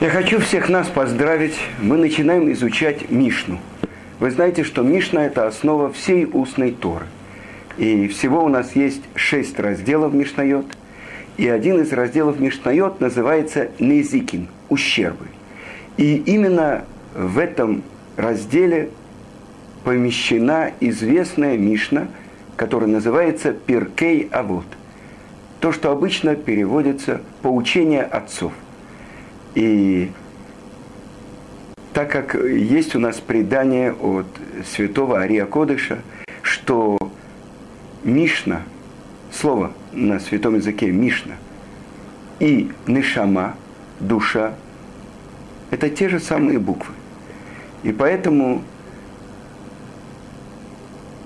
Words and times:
Я 0.00 0.10
хочу 0.10 0.38
всех 0.38 0.68
нас 0.68 0.86
поздравить. 0.86 1.58
Мы 1.80 1.96
начинаем 1.96 2.52
изучать 2.52 3.10
Мишну. 3.10 3.58
Вы 4.20 4.30
знаете, 4.30 4.62
что 4.62 4.82
Мишна– 4.82 5.26
это 5.26 5.48
основа 5.48 5.92
всей 5.92 6.24
устной 6.24 6.70
Торы. 6.70 7.06
И 7.78 8.06
всего 8.06 8.44
у 8.44 8.48
нас 8.48 8.76
есть 8.76 9.02
шесть 9.16 9.58
разделов 9.58 10.14
Мишнайот. 10.14 10.66
И 11.36 11.48
один 11.48 11.80
из 11.80 11.92
разделов 11.92 12.38
Мишнайот 12.38 13.00
называется 13.00 13.70
Незикин– 13.80 14.46
ущербы. 14.68 15.26
И 15.96 16.14
именно 16.14 16.84
в 17.16 17.36
этом 17.36 17.82
разделе 18.16 18.90
помещена 19.82 20.70
известная 20.78 21.58
Мишна, 21.58 22.06
которая 22.54 22.88
называется 22.88 23.52
Перкей 23.52 24.28
Авод. 24.30 24.66
То, 25.58 25.72
что 25.72 25.90
обычно 25.90 26.36
переводится 26.36 27.20
«поучение 27.42 28.04
отцов». 28.04 28.52
И 29.54 30.10
так 31.92 32.10
как 32.10 32.34
есть 32.34 32.94
у 32.94 32.98
нас 32.98 33.16
предание 33.20 33.92
от 33.92 34.26
святого 34.66 35.18
Ария 35.18 35.46
Кодыша, 35.46 35.98
что 36.42 36.96
Мишна, 38.04 38.62
слово 39.32 39.72
на 39.92 40.20
святом 40.20 40.54
языке 40.54 40.90
Мишна, 40.90 41.34
и 42.38 42.70
Нишама, 42.86 43.56
душа, 44.00 44.54
это 45.70 45.90
те 45.90 46.08
же 46.08 46.20
самые 46.20 46.58
буквы. 46.58 46.94
И 47.82 47.92
поэтому 47.92 48.62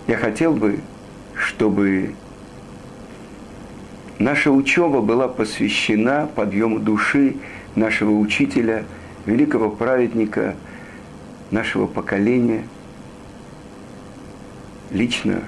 я 0.06 0.16
хотел 0.16 0.52
бы, 0.54 0.80
чтобы 1.34 2.14
наша 4.18 4.50
учеба 4.50 5.00
была 5.00 5.28
посвящена 5.28 6.28
подъему 6.34 6.78
души 6.78 7.36
нашего 7.74 8.12
учителя– 8.18 8.84
великого 9.26 9.70
праведника 9.70 10.56
нашего 11.50 11.86
поколения, 11.86 12.64
лично 14.90 15.42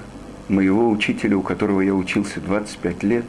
моего 0.47 0.89
учителя, 0.89 1.37
у 1.37 1.41
которого 1.41 1.81
я 1.81 1.93
учился 1.93 2.39
25 2.39 3.03
лет, 3.03 3.25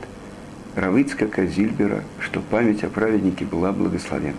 Равицка 0.74 1.26
Казильбера, 1.26 2.04
что 2.20 2.40
память 2.40 2.84
о 2.84 2.88
праведнике 2.88 3.46
была 3.46 3.72
благословена. 3.72 4.34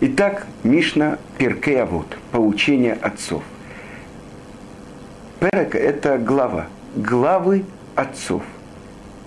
Итак, 0.00 0.46
Мишна 0.62 1.18
Перкей 1.36 1.82
Авод, 1.82 2.06
поучение 2.30 2.92
отцов. 2.92 3.42
Перек– 5.40 5.74
это 5.76 6.18
глава, 6.18 6.68
главы 6.94 7.64
отцов. 7.96 8.42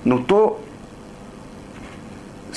Но 0.06 0.20
то 0.20 0.64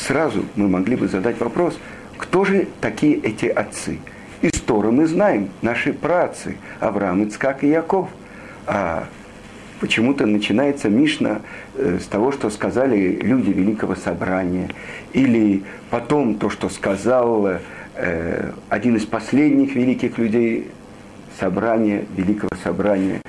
сразу 0.09 0.45
мы 0.57 0.69
могли 0.69 0.97
бы 0.97 1.07
задать 1.07 1.39
вопрос– 1.39 1.79
кто 2.19 2.45
же 2.45 2.67
такие 2.81 3.17
эти 3.17 3.47
отцы? 3.47 4.01
Из 4.43 4.61
Торы 4.61 4.91
мы 4.91 5.07
знаем, 5.07 5.49
наши 5.63 5.93
працы, 5.93 6.57
Авраам, 6.81 7.25
Ицкак 7.25 7.65
и 7.65 7.69
Яков. 7.69 8.09
А 8.67 9.07
почему-то 9.81 10.27
начинается 10.27 10.91
Мишна 10.91 11.41
э, 11.75 11.99
с 12.03 12.07
того, 12.07 12.33
что 12.33 12.51
сказали 12.51 13.19
люди 13.23 13.51
Великого 13.51 13.95
Собрания, 13.95 14.69
или 15.13 15.63
потом 15.91 16.35
то, 16.35 16.51
что 16.51 16.69
сказал 16.69 17.61
э, 17.95 18.53
один 18.69 18.97
из 18.97 19.07
последних 19.07 19.75
великих 19.77 20.19
людей 20.19 20.71
собрания, 21.39 22.05
Великого 22.17 22.51
Собрания, 22.63 23.23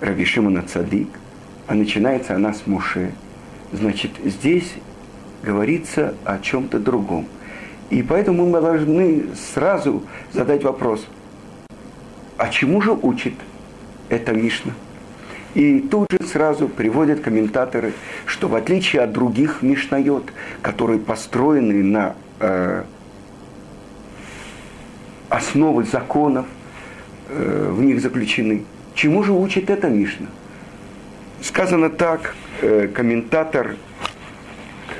Раби 0.00 0.24
Шимона 0.26 0.62
Цадик, 0.62 1.08
а 1.66 1.74
начинается 1.74 2.34
она 2.34 2.52
с 2.52 2.66
Муше. 2.66 3.12
Значит, 3.72 4.12
здесь 4.24 4.74
говорится 5.42 6.14
о 6.24 6.38
чем-то 6.38 6.78
другом– 6.78 7.26
и 7.90 8.02
поэтому 8.02 8.46
мы 8.46 8.60
должны 8.60 9.24
сразу 9.34 10.02
задать 10.32 10.62
вопрос, 10.62 11.06
а 12.36 12.48
чему 12.48 12.82
же 12.82 12.92
учит 12.92 13.34
эта 14.10 14.32
Мишна? 14.32 14.72
И 15.54 15.80
тут 15.80 16.08
же 16.12 16.26
сразу 16.26 16.68
приводят 16.68 17.20
комментаторы, 17.20 17.94
что 18.26 18.48
в 18.48 18.54
отличие 18.54 19.02
от 19.02 19.12
других 19.12 19.62
Мишнайот, 19.62 20.30
которые 20.60 21.00
построены 21.00 21.82
на 21.82 22.14
э, 22.40 22.84
основы 25.30 25.84
законов, 25.84 26.44
э, 27.30 27.70
в 27.72 27.82
них 27.82 28.02
заключены, 28.02 28.64
чему 28.94 29.22
же 29.22 29.32
учит 29.32 29.70
эта 29.70 29.88
Мишна? 29.88 30.26
Сказано 31.40 31.88
так, 31.88 32.34
э, 32.60 32.88
комментатор 32.88 33.76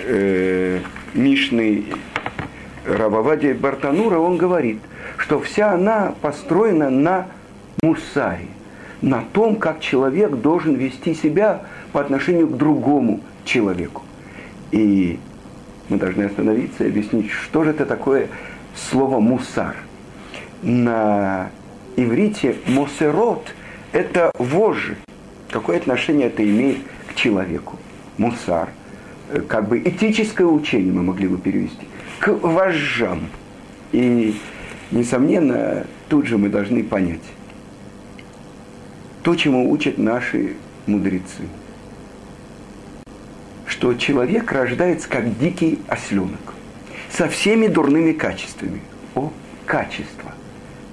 э, 0.08 0.80
Мишны 1.14 1.84
Рабавади 2.84 3.52
Бартанура, 3.52 4.18
он 4.18 4.38
говорит, 4.38 4.80
что 5.18 5.40
вся 5.40 5.72
она 5.72 6.14
построена 6.22 6.90
на 6.90 7.26
мусаре, 7.82 8.46
на 9.02 9.22
том, 9.32 9.56
как 9.56 9.80
человек 9.80 10.32
должен 10.32 10.74
вести 10.74 11.14
себя 11.14 11.62
по 11.92 12.00
отношению 12.00 12.48
к 12.48 12.56
другому 12.56 13.20
человеку. 13.44 14.02
И 14.70 15.18
мы 15.88 15.98
должны 15.98 16.24
остановиться 16.24 16.84
и 16.84 16.88
объяснить, 16.88 17.30
что 17.30 17.64
же 17.64 17.70
это 17.70 17.86
такое 17.86 18.28
слово 18.74 19.20
мусар. 19.20 19.76
На 20.62 21.50
иврите 21.96 22.56
мосерот– 22.66 23.54
это 23.92 24.30
вожжи. 24.38 24.96
Какое 25.50 25.78
отношение 25.78 26.26
это 26.26 26.42
имеет 26.42 26.78
к 27.08 27.14
человеку? 27.14 27.76
Мусар. 28.16 28.68
Как 29.46 29.68
бы 29.68 29.78
этическое 29.78 30.46
учение 30.46 30.92
мы 30.92 31.02
могли 31.02 31.28
бы 31.28 31.38
перевести– 31.38 31.86
к 32.18 32.28
вожжам. 32.28 33.28
И, 33.92 34.36
несомненно, 34.90 35.86
тут 36.08 36.26
же 36.26 36.38
мы 36.38 36.48
должны 36.48 36.84
понять 36.84 37.22
то, 39.22 39.34
чему 39.34 39.70
учат 39.70 39.98
наши 39.98 40.54
мудрецы. 40.86 41.42
Что 43.66 43.94
человек 43.94 44.50
рождается 44.52 45.08
как 45.08 45.38
дикий 45.38 45.80
осленок, 45.88 46.54
со 47.10 47.28
всеми 47.28 47.66
дурными 47.66 48.12
качествами. 48.12 48.80
О, 49.14 49.32
качество. 49.66 50.32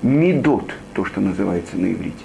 Медот, 0.02 0.74
то, 0.94 1.06
что 1.06 1.22
называется 1.22 1.78
на 1.78 1.92
иврите. 1.92 2.24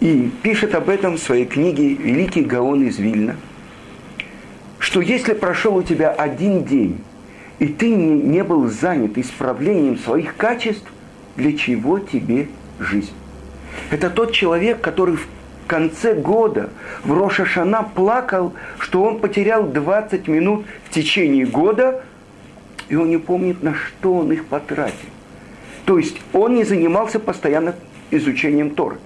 И 0.00 0.30
пишет 0.42 0.74
об 0.74 0.88
этом 0.88 1.14
в 1.16 1.20
своей 1.20 1.46
книге 1.46 1.94
Великий 1.94 2.42
Гаон 2.42 2.86
из 2.86 2.98
Вильна, 2.98 3.36
что 4.94 5.00
если 5.00 5.32
прошел 5.32 5.74
у 5.74 5.82
тебя 5.82 6.10
один 6.10 6.62
день 6.62 7.00
и 7.58 7.66
ты 7.66 7.92
не 7.92 8.44
был 8.44 8.68
занят 8.68 9.18
исправлением 9.18 9.98
своих 9.98 10.36
качеств, 10.36 10.86
для 11.34 11.58
чего 11.58 11.98
тебе 11.98 12.46
жизнь? 12.78 13.10
Это 13.90 14.08
тот 14.08 14.30
человек, 14.30 14.80
который 14.80 15.16
в 15.16 15.26
конце 15.66 16.14
года 16.14 16.70
в 17.02 17.12
Рошашана 17.12 17.82
плакал, 17.82 18.52
что 18.78 19.02
он 19.02 19.18
потерял 19.18 19.64
20 19.64 20.28
минут 20.28 20.64
в 20.84 20.94
течение 20.94 21.44
года, 21.44 22.04
и 22.88 22.94
он 22.94 23.08
не 23.08 23.18
помнит, 23.18 23.64
на 23.64 23.74
что 23.74 24.14
он 24.14 24.30
их 24.30 24.44
потратил. 24.44 25.08
То 25.86 25.98
есть 25.98 26.18
он 26.32 26.54
не 26.54 26.62
занимался 26.62 27.18
постоянно 27.18 27.74
изучением 28.12 28.70
Торы. 28.70 28.98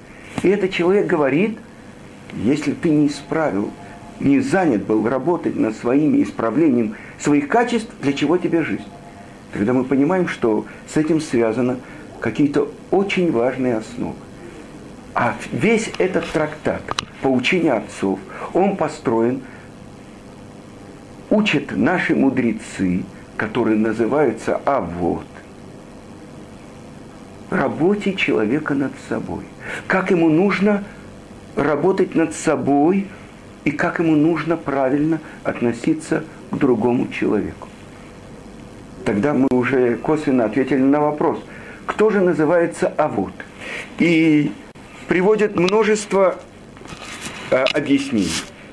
И 0.42 0.50
этот 0.50 0.70
человек 0.70 1.06
говорит, 1.06 1.56
если 2.34 2.72
ты 2.72 2.90
не 2.90 3.06
исправил, 3.06 3.70
не 4.20 4.40
занят 4.40 4.84
был 4.84 5.08
работать 5.08 5.56
над 5.56 5.76
своими 5.76 6.22
исправлением 6.22 6.96
своих 7.18 7.48
качеств, 7.48 7.90
для 8.00 8.12
чего 8.12 8.38
тебе 8.38 8.62
жизнь? 8.62 8.84
Тогда 9.52 9.72
мы 9.72 9.84
понимаем, 9.84 10.28
что 10.28 10.66
с 10.86 10.96
этим 10.96 11.20
связано 11.20 11.78
какие-то 12.20 12.70
очень 12.90 13.32
важные 13.32 13.76
основы. 13.76 14.14
А 15.14 15.34
весь 15.52 15.90
этот 15.98 16.30
трактат 16.30 16.82
«Поучение 17.22 17.72
отцов», 17.72 18.20
он 18.52 18.76
построен, 18.76 19.42
учат 21.30 21.76
наши 21.76 22.14
мудрецы, 22.14 23.04
которые 23.36 23.76
называются 23.76 24.56
«авод», 24.64 25.24
работе 27.50 28.14
человека 28.14 28.74
над 28.74 28.92
собой. 29.08 29.44
Как 29.86 30.10
ему 30.10 30.28
нужно 30.28 30.84
работать 31.56 32.14
над 32.14 32.34
собой 32.34 33.06
и 33.64 33.70
как 33.70 33.98
ему 33.98 34.14
нужно 34.16 34.56
правильно 34.56 35.20
относиться 35.44 36.24
к 36.50 36.56
другому 36.56 37.08
человеку. 37.08 37.68
Тогда 39.04 39.34
мы 39.34 39.48
уже 39.50 39.96
косвенно 39.96 40.44
ответили 40.44 40.80
на 40.80 41.00
вопрос, 41.00 41.38
кто 41.86 42.10
же 42.10 42.20
называется 42.20 42.88
Авод? 42.96 43.32
И 43.98 44.52
приводят 45.08 45.56
множество 45.56 46.36
э, 47.50 47.64
объяснений. 47.74 48.30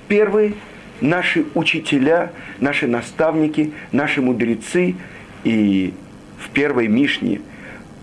Первый– 0.08 0.56
наши 1.02 1.46
учителя, 1.54 2.32
наши 2.60 2.88
наставники, 2.88 3.74
наши 3.92 4.22
мудрецы. 4.22 4.96
И 5.44 5.94
в 6.40 6.50
первой 6.50 6.88
Мишне 6.88 7.42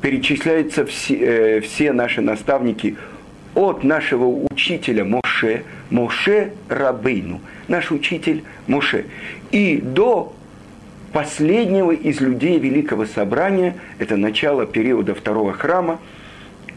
перечисляются 0.01 0.85
все, 0.87 1.15
э, 1.15 1.61
все 1.61 1.93
наши 1.93 2.21
наставники 2.21 2.97
от 3.55 3.85
нашего 3.85 4.27
учителя 4.27 5.05
Моше, 5.05 5.65
Моше 5.91 6.53
Рабейну, 6.69 7.41
наш 7.69 7.91
учитель 7.91 8.45
Моше 8.67 9.05
и 9.51 9.79
до 9.79 10.35
последнего 11.13 11.93
из 11.93 12.21
людей 12.21 12.59
Великого 12.59 13.05
Собрания, 13.07 13.77
это 13.99 14.17
начало 14.17 14.67
периода 14.67 15.15
второго 15.15 15.53
храма, 15.53 16.01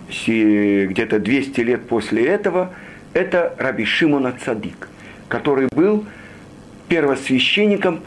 где-то 0.10 1.20
200 1.20 1.60
лет 1.62 1.88
после 1.88 2.28
этого, 2.28 2.74
это 3.14 3.56
Раби 3.58 3.86
Шимона 3.86 4.34
Цадик, 4.44 4.90
который 5.30 5.68
был 5.74 6.06
первосвященником 6.90 8.02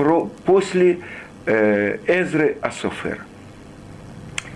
после 0.44 0.98
э, 1.46 1.98
Эзры 2.06 2.58
Асофер. 2.60 3.24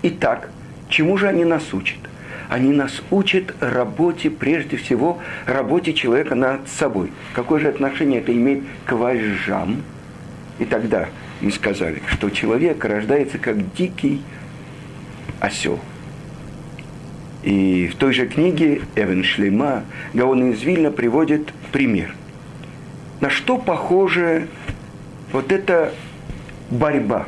Итак, 0.03 0.49
чему 0.89 1.17
же 1.17 1.27
они 1.27 1.43
нас 1.43 1.73
учат? 1.73 1.97
Они 2.49 2.71
нас 2.71 3.01
учат 3.11 3.53
работе, 3.59 4.29
прежде 4.29 4.77
всего, 4.77 5.19
работе 5.45 5.93
человека 5.93 6.35
над 6.35 6.67
собой. 6.67 7.11
Какое 7.33 7.59
же 7.59 7.69
отношение 7.69 8.19
это 8.19 8.33
имеет 8.33 8.63
к 8.85 8.93
вожжам? 8.93 9.83
И 10.59 10.65
тогда 10.65 11.07
мы 11.41 11.51
сказали, 11.51 12.01
что 12.07 12.29
человек 12.29 12.83
рождается 12.85 13.37
как 13.37 13.73
дикий 13.73 14.21
осел. 15.39 15.79
И 17.43 17.89
в 17.91 17.95
той 17.95 18.13
же 18.13 18.27
книге 18.27 18.81
Эвен 18.95 19.23
Шлема 19.23 19.83
Гаон 20.13 20.51
из 20.51 20.61
Вильна 20.63 20.91
приводит 20.91 21.51
пример. 21.71 22.15
На 23.19 23.29
что 23.29 23.57
похоже 23.57 24.47
вот 25.31 25.51
эта 25.51 25.93
борьба 26.69 27.27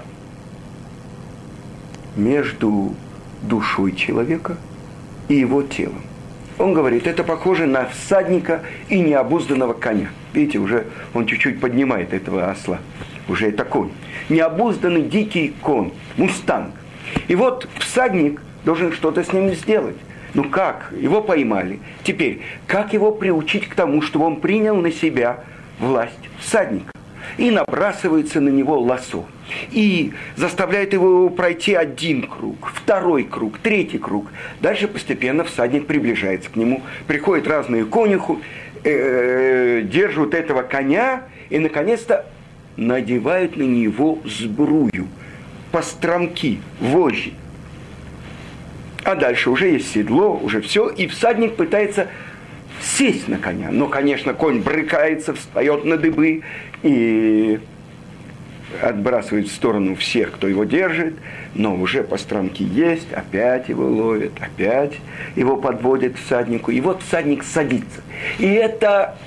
между 2.16 2.94
душой 3.42 3.94
человека 3.94 4.58
и 5.28 5.36
его 5.36 5.64
телом. 5.64 6.02
Он 6.58 6.74
говорит, 6.74 7.06
это 7.06 7.24
похоже 7.24 7.66
на 7.66 7.86
всадника 7.88 8.62
и 8.88 9.00
необузданного 9.00 9.74
коня. 9.74 10.10
Видите, 10.34 10.60
уже 10.60 10.88
он 11.14 11.26
чуть-чуть 11.26 11.60
поднимает 11.60 12.14
этого 12.14 12.50
осла. 12.50 12.80
Уже 13.28 13.50
это 13.50 13.66
конь. 13.66 13.92
Необузданный 14.30 15.02
дикий 15.02 15.54
конь, 15.62 15.92
мустанг. 16.16 16.72
И 17.28 17.36
вот 17.36 17.68
всадник 17.80 18.42
должен 18.64 18.94
что-то 18.94 19.24
с 19.24 19.34
ним 19.34 19.54
сделать. 19.54 19.98
Ну 20.34 20.46
как? 20.46 20.94
Его 20.98 21.22
поймали. 21.22 21.80
Теперь, 22.04 22.42
как 22.68 22.94
его 22.94 23.12
приучить 23.12 23.68
к 23.68 23.76
тому, 23.76 24.02
чтобы 24.02 24.26
он 24.26 24.38
принял 24.38 24.76
на 24.76 24.92
себя 24.92 25.44
власть 25.80 26.30
всадника? 26.40 26.95
И 27.38 27.52
набрасывается 27.52 28.40
на 28.40 28.50
него 28.50 28.80
лосо. 28.80 29.26
И 29.72 30.14
заставляет 30.36 30.94
его 30.94 31.30
пройти 31.30 31.74
один 31.74 32.28
круг, 32.28 32.72
второй 32.74 33.24
круг, 33.24 33.58
третий 33.60 33.98
круг. 33.98 34.28
Дальше 34.62 34.88
постепенно 34.88 35.44
всадник 35.44 35.86
приближается 35.86 36.50
к 36.50 36.56
нему. 36.56 36.82
Приходят 37.08 37.48
разные 37.48 37.86
конюху, 37.86 38.42
э, 38.84 39.82
держат 39.84 40.34
этого 40.34 40.62
коня 40.62 41.24
и, 41.50 41.60
наконец-то, 41.60 42.26
надевают 42.78 43.58
на 43.58 43.64
него 43.64 44.20
сбрую, 44.26 45.08
постромки, 45.72 46.60
вожжи. 46.80 47.32
А 49.04 49.14
дальше 49.14 49.52
уже 49.52 49.68
есть 49.68 49.92
седло, 49.92 50.36
уже 50.36 50.62
все, 50.62 50.90
и 50.90 51.06
всадник 51.08 51.56
пытается 51.56 52.08
сесть 52.82 53.28
на 53.28 53.38
коня. 53.38 53.70
Но, 53.72 53.88
конечно, 53.88 54.34
конь 54.34 54.62
брыкается, 54.62 55.34
встает 55.34 55.86
на 55.86 55.98
дыбы 55.98 56.44
и 56.84 57.60
отбрасывает 58.82 59.48
в 59.48 59.54
сторону 59.54 59.96
всех, 59.96 60.34
кто 60.34 60.48
его 60.48 60.64
держит, 60.64 61.16
но 61.54 61.76
уже 61.76 62.04
постромки 62.04 62.64
есть, 62.64 63.12
опять 63.14 63.70
его 63.70 63.88
ловят, 63.88 64.34
опять 64.40 64.94
его 65.36 65.56
подводят 65.58 66.18
всаднику, 66.18 66.72
и 66.72 66.82
вот 66.82 67.02
всадник 67.02 67.44
садится. 67.44 68.02
И 68.38 68.48
это 68.48 69.18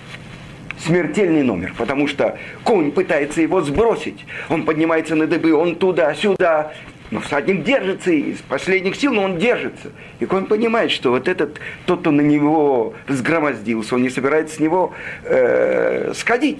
смертельный 0.84 1.42
номер, 1.42 1.74
потому 1.76 2.06
что 2.06 2.38
конь 2.64 2.92
пытается 2.92 3.40
его 3.40 3.62
сбросить, 3.62 4.26
он 4.48 4.64
поднимается 4.64 5.14
на 5.14 5.26
дыбы, 5.26 5.52
он 5.54 5.76
туда-сюда, 5.76 6.72
но 7.10 7.20
всадник 7.20 7.64
держится 7.64 8.10
из 8.10 8.38
последних 8.40 8.96
сил, 8.96 9.12
но 9.12 9.22
он 9.22 9.38
держится. 9.38 9.90
И 10.20 10.26
конь 10.26 10.46
понимает, 10.46 10.90
что 10.90 11.10
вот 11.10 11.28
этот, 11.28 11.58
тот, 11.86 12.00
кто 12.00 12.10
на 12.10 12.20
него 12.20 12.94
взгромоздился, 13.06 13.94
он 13.94 14.02
не 14.02 14.10
собирается 14.10 14.56
с 14.56 14.60
него 14.60 14.92
э, 15.24 16.12
сходить. 16.14 16.58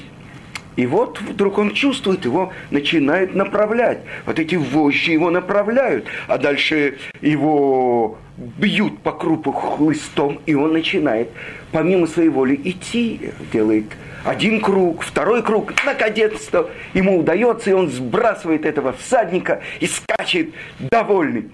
И 0.77 0.87
вот 0.87 1.21
вдруг 1.21 1.59
он 1.59 1.73
чувствует, 1.73 2.25
его 2.25 2.53
начинает 2.71 3.35
направлять. 3.35 3.99
Вот 4.27 4.39
эти 4.39 4.55
вожжи 4.55 5.11
его 5.11 5.29
направляют, 5.29 6.07
а 6.29 6.39
дальше 6.39 6.99
его 7.21 8.17
бьют 8.37 9.01
по 9.01 9.11
крупу 9.11 9.51
хлыстом, 9.51 10.41
и 10.47 10.55
он 10.55 10.73
начинает 10.73 11.31
помимо 11.73 12.07
своей 12.07 12.29
воли 12.29 12.59
идти, 12.63 13.33
делает 13.53 13.87
один 14.25 14.61
круг, 14.61 15.03
второй 15.03 15.43
круг, 15.43 15.73
наконец-то 15.85 16.71
ему 16.95 17.19
удается, 17.19 17.71
и 17.71 17.73
он 17.73 17.89
сбрасывает 17.89 18.67
этого 18.67 18.93
всадника 18.93 19.61
и 19.81 19.87
скачет 19.87 20.51
довольный. 20.79 21.51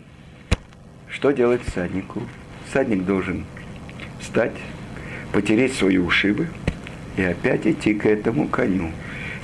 Что 1.10 1.30
делать 1.30 1.62
всаднику? 1.66 2.22
Всадник 2.68 3.04
должен 3.04 3.44
встать, 4.20 4.54
потереть 5.32 5.74
свои 5.74 5.98
ушибы 5.98 6.48
и 7.16 7.22
опять 7.22 7.66
идти 7.66 7.94
к 7.94 8.06
этому 8.06 8.48
коню. 8.48 8.90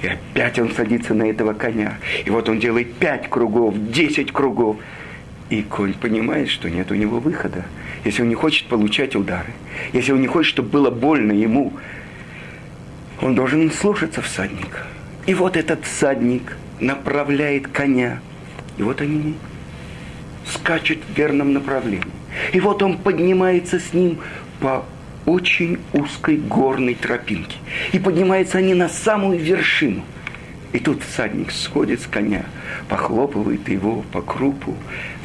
И 0.02 0.08
опять 0.08 0.58
он 0.58 0.72
садится 0.72 1.14
на 1.14 1.24
этого 1.24 1.52
коня. 1.52 1.98
И 2.24 2.30
вот 2.30 2.48
он 2.48 2.58
делает 2.58 2.94
пять 2.94 3.28
кругов, 3.28 3.74
десять 3.92 4.32
кругов. 4.32 4.78
И 5.50 5.62
конь 5.62 5.94
понимает, 5.94 6.48
что 6.48 6.70
нет 6.70 6.90
у 6.90 6.94
него 6.94 7.20
выхода. 7.20 7.64
Если 8.04 8.22
он 8.22 8.28
не 8.28 8.34
хочет 8.34 8.66
получать 8.68 9.14
удары, 9.14 9.52
если 9.92 10.12
он 10.12 10.20
не 10.22 10.26
хочет, 10.26 10.50
чтобы 10.50 10.70
было 10.70 10.90
больно 10.90 11.32
ему, 11.32 11.74
он 13.22 13.34
должен 13.34 13.70
слушаться 13.70 14.22
всадника. 14.22 14.86
И 15.26 15.34
вот 15.34 15.56
этот 15.56 15.84
всадник 15.84 16.56
направляет 16.80 17.68
коня. 17.68 18.20
И 18.78 18.82
вот 18.82 19.00
они 19.00 19.34
скачут 20.46 20.98
в 21.04 21.16
верном 21.16 21.52
направлении. 21.52 22.02
И 22.52 22.60
вот 22.60 22.82
он 22.82 22.96
поднимается 22.98 23.78
с 23.78 23.92
ним 23.92 24.18
по 24.60 24.84
очень 25.26 25.78
узкой 25.92 26.36
горной 26.38 26.94
тропинке. 26.94 27.58
И 27.92 27.98
поднимаются 27.98 28.58
они 28.58 28.74
на 28.74 28.88
самую 28.88 29.38
вершину. 29.38 30.02
И 30.72 30.78
тут 30.78 31.02
всадник 31.02 31.50
сходит 31.50 32.00
с 32.00 32.06
коня, 32.06 32.44
похлопывает 32.88 33.68
его 33.68 34.04
по 34.12 34.22
крупу, 34.22 34.76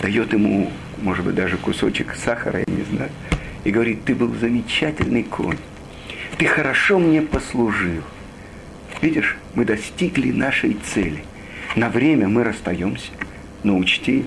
дает 0.02 0.34
ему, 0.34 0.72
может 1.02 1.24
быть, 1.24 1.36
даже 1.36 1.58
кусочек 1.58 2.16
сахара, 2.16 2.60
я 2.60 2.66
не 2.74 2.84
знаю, 2.84 3.12
и 3.64 3.70
говорит, 3.70 4.04
ты 4.06 4.16
был 4.16 4.34
замечательный 4.34 5.22
конь 5.22 5.58
ты 6.38 6.46
хорошо 6.46 7.00
мне 7.00 7.22
послужил. 7.22 8.04
Видишь, 9.02 9.38
мы 9.54 9.66
достигли 9.66 10.32
нашей 10.32 10.74
цели. 10.74 11.24
На 11.76 11.90
время 11.90 12.28
мы 12.28 12.44
расстаемся, 12.44 13.12
но 13.64 13.78
учти, 13.78 14.26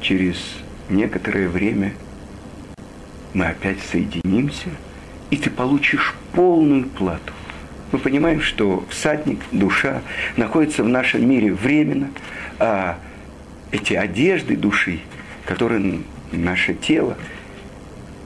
через 0.00 0.36
некоторое 0.88 1.48
время 1.48 1.92
мы 3.32 3.46
опять 3.46 3.78
соединимся, 3.80 4.68
и 5.30 5.36
ты 5.36 5.50
получишь 5.50 6.14
полную 6.32 6.84
плату. 6.84 7.32
Мы 7.92 7.98
понимаем, 7.98 8.40
что 8.40 8.84
всадник, 8.88 9.40
душа 9.52 10.02
находится 10.36 10.82
в 10.82 10.88
нашем 10.88 11.28
мире 11.28 11.52
временно, 11.52 12.10
а 12.58 12.98
эти 13.70 13.94
одежды 13.94 14.56
души, 14.56 15.00
которые 15.44 16.00
наше 16.32 16.74
тело, 16.74 17.16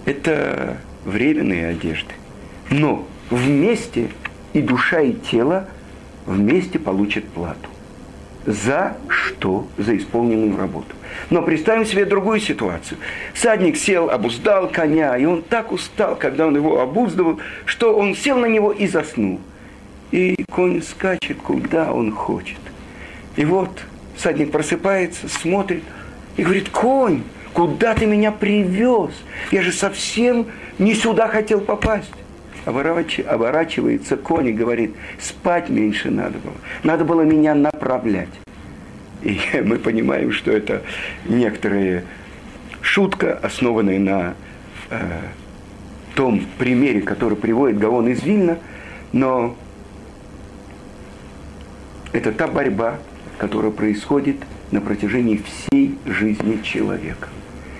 это 0.04 0.78
временные 1.04 1.68
одежды. 1.68 2.12
Но 2.70 3.06
вместе 3.30 4.08
и 4.52 4.60
душа, 4.60 5.00
и 5.00 5.12
тело 5.12 5.68
вместе 6.26 6.78
получат 6.78 7.24
плату. 7.28 7.68
За 8.46 8.96
что? 9.08 9.66
За 9.78 9.96
исполненную 9.96 10.56
работу. 10.58 10.94
Но 11.30 11.42
представим 11.42 11.86
себе 11.86 12.04
другую 12.04 12.40
ситуацию. 12.40 12.98
Садник 13.34 13.76
сел, 13.76 14.10
обуздал 14.10 14.68
коня, 14.68 15.16
и 15.16 15.24
он 15.24 15.42
так 15.42 15.72
устал, 15.72 16.16
когда 16.16 16.46
он 16.46 16.56
его 16.56 16.80
обуздывал, 16.80 17.40
что 17.64 17.96
он 17.96 18.14
сел 18.14 18.38
на 18.38 18.46
него 18.46 18.72
и 18.72 18.86
заснул. 18.86 19.40
И 20.10 20.44
конь 20.50 20.82
скачет, 20.82 21.38
куда 21.38 21.92
он 21.92 22.12
хочет. 22.12 22.58
И 23.36 23.44
вот 23.44 23.82
садник 24.16 24.52
просыпается, 24.52 25.28
смотрит 25.28 25.82
и 26.36 26.42
говорит, 26.42 26.68
конь, 26.68 27.22
Куда 27.54 27.94
ты 27.94 28.04
меня 28.04 28.32
привез? 28.32 29.10
Я 29.52 29.62
же 29.62 29.70
совсем 29.70 30.46
не 30.80 30.92
сюда 30.92 31.28
хотел 31.28 31.60
попасть. 31.60 32.12
Оборачивается 32.66 34.16
конь 34.16 34.48
и 34.48 34.52
говорит, 34.52 34.94
спать 35.20 35.68
меньше 35.68 36.10
надо 36.10 36.38
было. 36.38 36.54
Надо 36.82 37.04
было 37.04 37.22
меня 37.22 37.54
направлять. 37.54 38.30
И 39.22 39.38
мы 39.64 39.78
понимаем, 39.78 40.32
что 40.32 40.50
это 40.50 40.82
некоторые 41.26 42.04
шутка, 42.80 43.38
основанная 43.40 44.00
на 44.00 44.34
э, 44.90 45.20
том 46.16 46.44
примере, 46.58 47.02
который 47.02 47.36
приводит 47.36 47.78
Гаон 47.78 48.08
из 48.08 48.22
Вильна, 48.24 48.58
но 49.12 49.56
это 52.12 52.32
та 52.32 52.48
борьба, 52.48 52.98
которая 53.38 53.70
происходит 53.70 54.38
на 54.72 54.80
протяжении 54.80 55.36
всей 55.36 55.96
жизни 56.04 56.60
человека. 56.64 57.28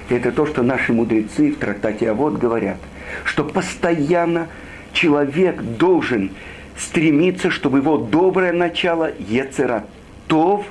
Это 0.08 0.32
то, 0.32 0.46
что 0.46 0.62
наши 0.62 0.92
мудрецы 0.92 1.52
в 1.52 1.58
трактате 1.58 2.10
Авод 2.10 2.38
говорят, 2.38 2.76
что 3.24 3.44
постоянно 3.44 4.48
человек 4.92 5.60
должен 5.60 6.30
стремиться, 6.76 7.50
чтобы 7.50 7.78
его 7.78 7.96
доброе 7.96 8.52
начало, 8.52 9.10
Ецератов, 9.18 10.66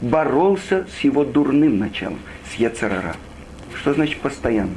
боролся 0.00 0.86
с 0.96 1.04
его 1.04 1.24
дурным 1.24 1.78
началом, 1.78 2.18
с 2.50 2.54
Ецерара. 2.54 3.16
Что 3.74 3.94
значит 3.94 4.18
постоянно? 4.20 4.76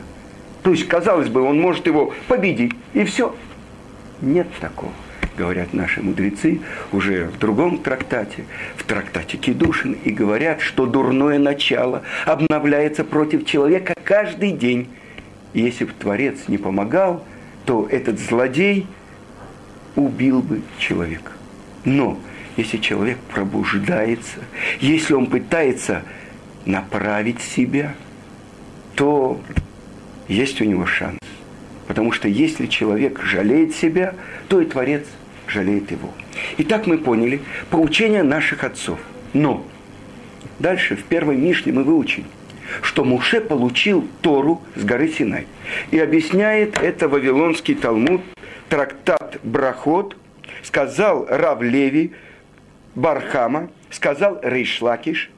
То 0.63 0.71
есть, 0.71 0.87
казалось 0.87 1.29
бы, 1.29 1.41
он 1.41 1.59
может 1.59 1.87
его 1.87 2.13
победить, 2.27 2.73
и 2.93 3.05
все. 3.05 3.35
Нет 4.21 4.47
такого, 4.59 4.91
говорят 5.39 5.73
наши 5.73 6.01
мудрецы, 6.01 6.59
уже 6.91 7.27
в 7.27 7.39
другом 7.39 7.77
трактате, 7.77 8.43
в 8.75 8.83
трактате 8.83 9.37
Кедушин, 9.37 9.93
и 10.03 10.11
говорят, 10.11 10.59
что 10.59 10.85
дурное 10.85 11.39
начало 11.39 12.03
обновляется 12.25 13.05
против 13.05 13.45
человека 13.45 13.93
каждый 14.03 14.51
день. 14.51 14.89
Если 15.53 15.85
бы 15.85 15.93
Творец 15.97 16.49
не 16.49 16.57
помогал, 16.57 17.25
то 17.65 17.87
этот 17.89 18.19
злодей 18.19 18.85
убил 19.95 20.41
бы 20.41 20.61
человека. 20.77 21.31
Но 21.85 22.19
если 22.57 22.77
человек 22.77 23.17
пробуждается, 23.33 24.39
если 24.81 25.13
он 25.13 25.27
пытается 25.27 26.03
направить 26.65 27.41
себя, 27.41 27.95
то 28.95 29.39
есть 30.27 30.59
у 30.61 30.65
него 30.65 30.85
шанс. 30.85 31.17
Потому 31.87 32.11
что 32.11 32.27
если 32.27 32.67
человек 32.67 33.21
жалеет 33.23 33.73
себя, 33.73 34.13
то 34.49 34.59
и 34.59 34.65
Творец 34.65 35.05
жалеет 35.49 35.91
его. 35.91 36.09
Итак, 36.57 36.87
мы 36.87 36.97
поняли 36.97 37.41
поучение 37.69 38.23
наших 38.23 38.63
отцов. 38.63 38.99
Но 39.33 39.65
дальше 40.59 40.95
в 40.95 41.03
первой 41.03 41.35
Мишле 41.35 41.73
мы 41.73 41.83
выучили, 41.83 42.25
что 42.81 43.03
Муше 43.03 43.41
получил 43.41 44.07
Тору 44.21 44.61
с 44.75 44.83
горы 44.83 45.09
Синай. 45.09 45.47
И 45.91 45.99
объясняет 45.99 46.77
это 46.81 47.07
Вавилонский 47.07 47.75
Талмуд, 47.75 48.21
трактат 48.69 49.39
Брахот, 49.43 50.15
сказал 50.63 51.25
Рав 51.29 51.61
Леви 51.61 52.13
Бархама, 52.95 53.69
сказал 53.89 54.39
Рейшлакиш, 54.41 55.31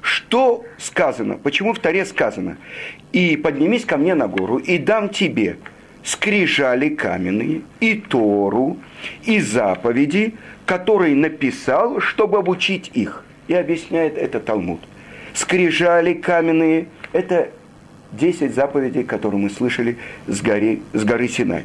что 0.00 0.64
сказано, 0.78 1.36
почему 1.36 1.72
в 1.72 1.78
Таре 1.78 2.04
сказано, 2.04 2.58
и 3.12 3.36
поднимись 3.36 3.84
ко 3.84 3.96
мне 3.96 4.14
на 4.14 4.28
гору, 4.28 4.58
и 4.58 4.78
дам 4.78 5.08
тебе 5.08 5.56
скрижали 6.06 6.90
каменные, 6.90 7.62
и 7.80 7.94
Тору, 7.96 8.78
и 9.24 9.40
заповеди, 9.40 10.34
которые 10.64 11.16
написал, 11.16 12.00
чтобы 12.00 12.38
обучить 12.38 12.92
их. 12.94 13.24
И 13.48 13.54
объясняет 13.54 14.16
это 14.16 14.38
Талмуд. 14.38 14.80
Скрижали 15.34 16.14
каменные– 16.14 16.86
это 17.12 17.50
10 18.12 18.54
заповедей, 18.54 19.02
которые 19.02 19.40
мы 19.40 19.50
слышали 19.50 19.98
с 20.28 20.40
горы, 20.40 20.80
с 20.92 21.04
горы 21.04 21.28
Синай. 21.28 21.64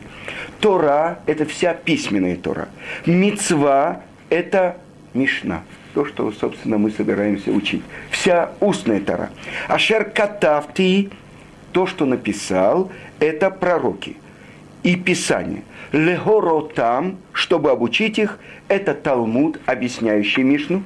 Тора– 0.59 1.19
это 1.27 1.45
вся 1.45 1.75
письменная 1.75 2.35
Тора. 2.35 2.67
Мицва– 3.05 4.01
это 4.29 4.77
Мишна. 5.13 5.61
То, 5.93 6.05
что, 6.05 6.31
собственно, 6.31 6.79
мы 6.79 6.89
собираемся 6.89 7.51
учить. 7.51 7.83
Вся 8.09 8.51
устная 8.59 9.01
Тора. 9.01 9.29
Ашер 9.67 10.05
Катавти– 10.05 11.11
то, 11.71 11.85
что 11.87 12.05
написал, 12.05 12.91
это 13.19 13.49
пророки 13.49 14.17
и 14.83 14.95
Писание. 14.95 15.63
Легоротам, 15.91 17.17
чтобы 17.33 17.71
обучить 17.71 18.17
их, 18.17 18.39
это 18.67 18.93
Талмуд, 18.93 19.59
объясняющий 19.65 20.43
Мишну, 20.43 20.83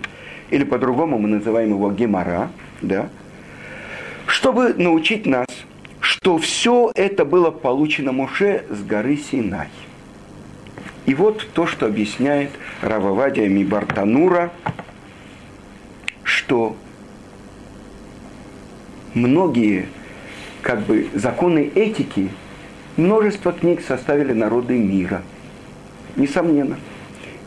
или 0.49 0.63
по-другому 0.63 1.17
мы 1.17 1.27
называем 1.27 1.69
его 1.69 1.91
Гемара, 1.91 2.49
да, 2.81 3.09
чтобы 4.25 4.73
научить 4.73 5.25
нас, 5.25 5.47
что 5.99 6.37
все 6.37 6.91
это 6.95 7.25
было 7.25 7.51
получено 7.51 8.11
Муше 8.11 8.65
с 8.69 8.81
горы 8.83 9.17
Синай. 9.17 9.69
И 11.05 11.13
вот 11.13 11.47
то, 11.53 11.67
что 11.67 11.85
объясняет 11.85 12.49
Рававадия 12.81 13.47
Мибартанура, 13.47 14.51
что 16.23 16.75
многие 19.13 19.87
как 20.63 20.81
бы 20.81 21.07
законы 21.13 21.71
этики 21.75 22.29
множество 22.97 23.51
книг 23.51 23.81
составили 23.81 24.33
народы 24.33 24.77
мира. 24.77 25.21
Несомненно. 26.15 26.77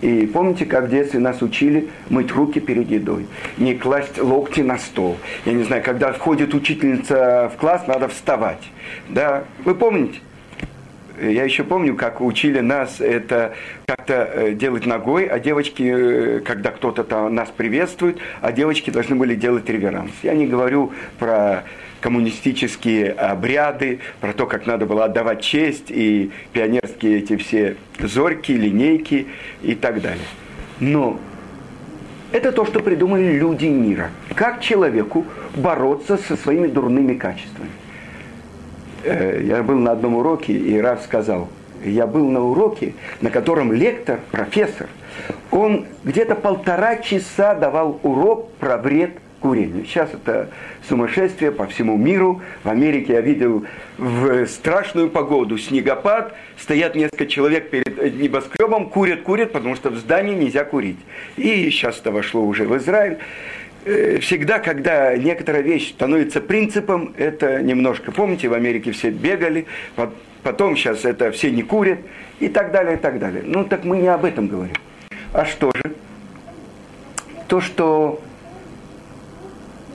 И 0.01 0.27
помните, 0.27 0.65
как 0.65 0.85
в 0.85 0.91
детстве 0.91 1.19
нас 1.19 1.43
учили 1.43 1.89
мыть 2.09 2.31
руки 2.31 2.61
перед 2.61 2.89
едой, 2.89 3.27
не 3.57 3.75
класть 3.75 4.19
локти 4.19 4.61
на 4.61 4.79
стол. 4.79 5.17
Я 5.45 5.55
не 5.55 5.65
знаю, 5.65 5.83
когда 5.83 6.13
входит 6.13 6.55
учительница 6.55 7.51
в 7.53 7.59
класс, 7.59 7.87
надо 7.89 8.07
вставать. 8.09 8.63
Да, 9.09 9.45
вы 9.65 9.75
помните? 9.75 10.21
Я 11.21 11.43
еще 11.43 11.65
помню, 11.65 11.97
как 11.97 12.21
учили 12.21 12.61
нас 12.61 13.01
это 13.01 13.55
как-то 13.87 14.31
э, 14.33 14.53
делать 14.53 14.87
ногой, 14.87 15.27
а 15.27 15.41
девочки, 15.41 15.83
э, 15.83 16.41
когда 16.45 16.71
кто-то 16.71 17.03
там 17.03 17.35
нас 17.35 17.49
приветствует, 17.49 18.19
а 18.41 18.53
девочки 18.53 18.91
должны 18.91 19.17
были 19.17 19.35
делать 19.35 19.69
реверанс. 19.69 20.13
Я 20.23 20.35
не 20.35 20.47
говорю 20.47 20.93
про 21.19 21.65
коммунистические 22.01 23.13
обряды, 23.13 24.01
про 24.21 24.33
то, 24.33 24.47
как 24.47 24.67
надо 24.67 24.87
было 24.87 25.05
отдавать 25.05 25.43
честь, 25.43 25.87
и 25.89 26.31
пионерские 26.53 27.19
эти 27.19 27.37
все 27.37 27.77
зорьки, 27.99 28.53
линейки 28.53 29.27
и 29.63 29.75
так 29.75 30.01
далее. 30.01 30.25
Но 30.81 31.19
это 32.31 32.53
то, 32.53 32.65
что 32.65 32.81
придумали 32.81 33.39
люди 33.39 33.67
мира. 33.67 34.11
Как 34.35 34.61
человеку 34.61 35.25
бороться 35.57 36.19
со 36.19 36.37
своими 36.37 36.67
дурными 36.67 37.15
качествами. 37.15 37.71
Э, 39.03 39.41
я 39.43 39.63
был 39.63 39.79
на 39.79 39.93
одном 39.93 40.17
уроке, 40.17 40.53
и 40.53 40.79
раз 40.79 41.05
сказал, 41.05 41.49
я 41.85 42.07
был 42.07 42.29
на 42.29 42.41
уроке, 42.41 42.95
на 43.21 43.31
котором 43.31 43.73
лектор, 43.73 44.21
профессор, 44.31 44.89
он 45.51 45.87
где-то 46.05 46.35
полтора 46.35 46.97
часа 46.97 47.55
давал 47.55 47.99
урок 48.03 48.53
про 48.55 48.77
вред 48.77 49.13
курению. 49.41 49.85
Сейчас 49.85 50.13
это 50.13 50.49
сумасшествие 50.89 51.53
по 51.53 51.67
всему 51.67 51.97
миру. 51.97 52.43
В 52.65 52.69
Америке 52.69 53.15
я 53.15 53.21
видел 53.21 53.65
в 53.97 54.47
страшную 54.47 55.11
погоду 55.11 55.59
снегопад, 55.59 56.35
стоят 56.57 56.95
несколько 56.95 57.27
человек 57.27 57.71
перед 57.71 58.17
небоскребом, 58.17 58.89
курят, 58.89 59.23
курят, 59.23 59.53
потому 59.53 59.77
что 59.77 59.91
в 59.91 59.97
здании 59.97 60.35
нельзя 60.35 60.65
курить. 60.65 60.99
И 61.37 61.71
сейчас 61.71 61.99
это 62.01 62.11
вошло 62.11 62.45
уже 62.45 62.65
в 62.65 62.77
Израиль. 62.77 63.19
Э, 63.85 64.19
всегда, 64.21 64.59
когда 64.59 65.17
некоторая 65.17 65.63
вещь 65.63 65.91
становится 65.91 66.41
принципом, 66.41 67.15
это 67.17 67.63
немножко, 67.63 68.13
помните, 68.13 68.49
в 68.49 68.55
Америке 68.55 68.93
все 68.93 69.11
бегали, 69.11 69.67
потом 70.43 70.77
сейчас 70.77 71.05
это 71.05 71.31
все 71.31 71.51
не 71.51 71.63
курят 71.63 71.99
и 72.41 72.49
так 72.49 72.73
далее, 72.73 72.95
и 72.95 72.99
так 72.99 73.19
далее. 73.19 73.43
Ну 73.47 73.65
так 73.65 73.85
мы 73.85 73.99
не 73.99 74.09
об 74.09 74.25
этом 74.25 74.49
говорим. 74.49 74.75
А 75.33 75.45
что 75.45 75.71
же? 75.75 75.95
То, 77.47 77.61
что 77.61 78.21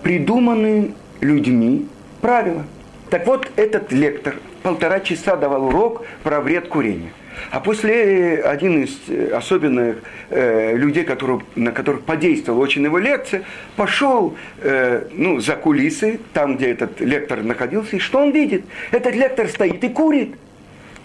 придуманы 0.04 0.94
людьми 1.22 1.88
правила. 2.22 2.64
Так 3.10 3.26
вот, 3.28 3.50
этот 3.56 3.92
лектор 3.92 4.36
полтора 4.62 5.00
часа 5.00 5.36
давал 5.36 5.68
урок 5.68 6.06
про 6.24 6.42
вред 6.42 6.68
курения. 6.68 7.12
А 7.50 7.60
после 7.60 8.42
один 8.44 8.84
из 8.84 8.98
э, 9.08 9.30
особенных 9.34 9.98
э, 10.30 10.76
людей, 10.76 11.04
который, 11.04 11.40
на 11.56 11.72
которых 11.72 12.02
подействовала 12.04 12.62
очень 12.62 12.84
его 12.84 13.00
лекция, 13.00 13.44
пошел 13.76 14.36
э, 14.62 15.08
ну, 15.12 15.40
за 15.40 15.56
кулисы, 15.56 16.20
там, 16.34 16.58
где 16.58 16.72
этот 16.72 17.00
лектор 17.02 17.44
находился, 17.44 17.96
и 17.96 18.00
что 18.00 18.20
он 18.20 18.32
видит? 18.32 18.66
Этот 18.92 19.16
лектор 19.16 19.48
стоит 19.48 19.84
и 19.84 19.90
курит. 19.90 20.36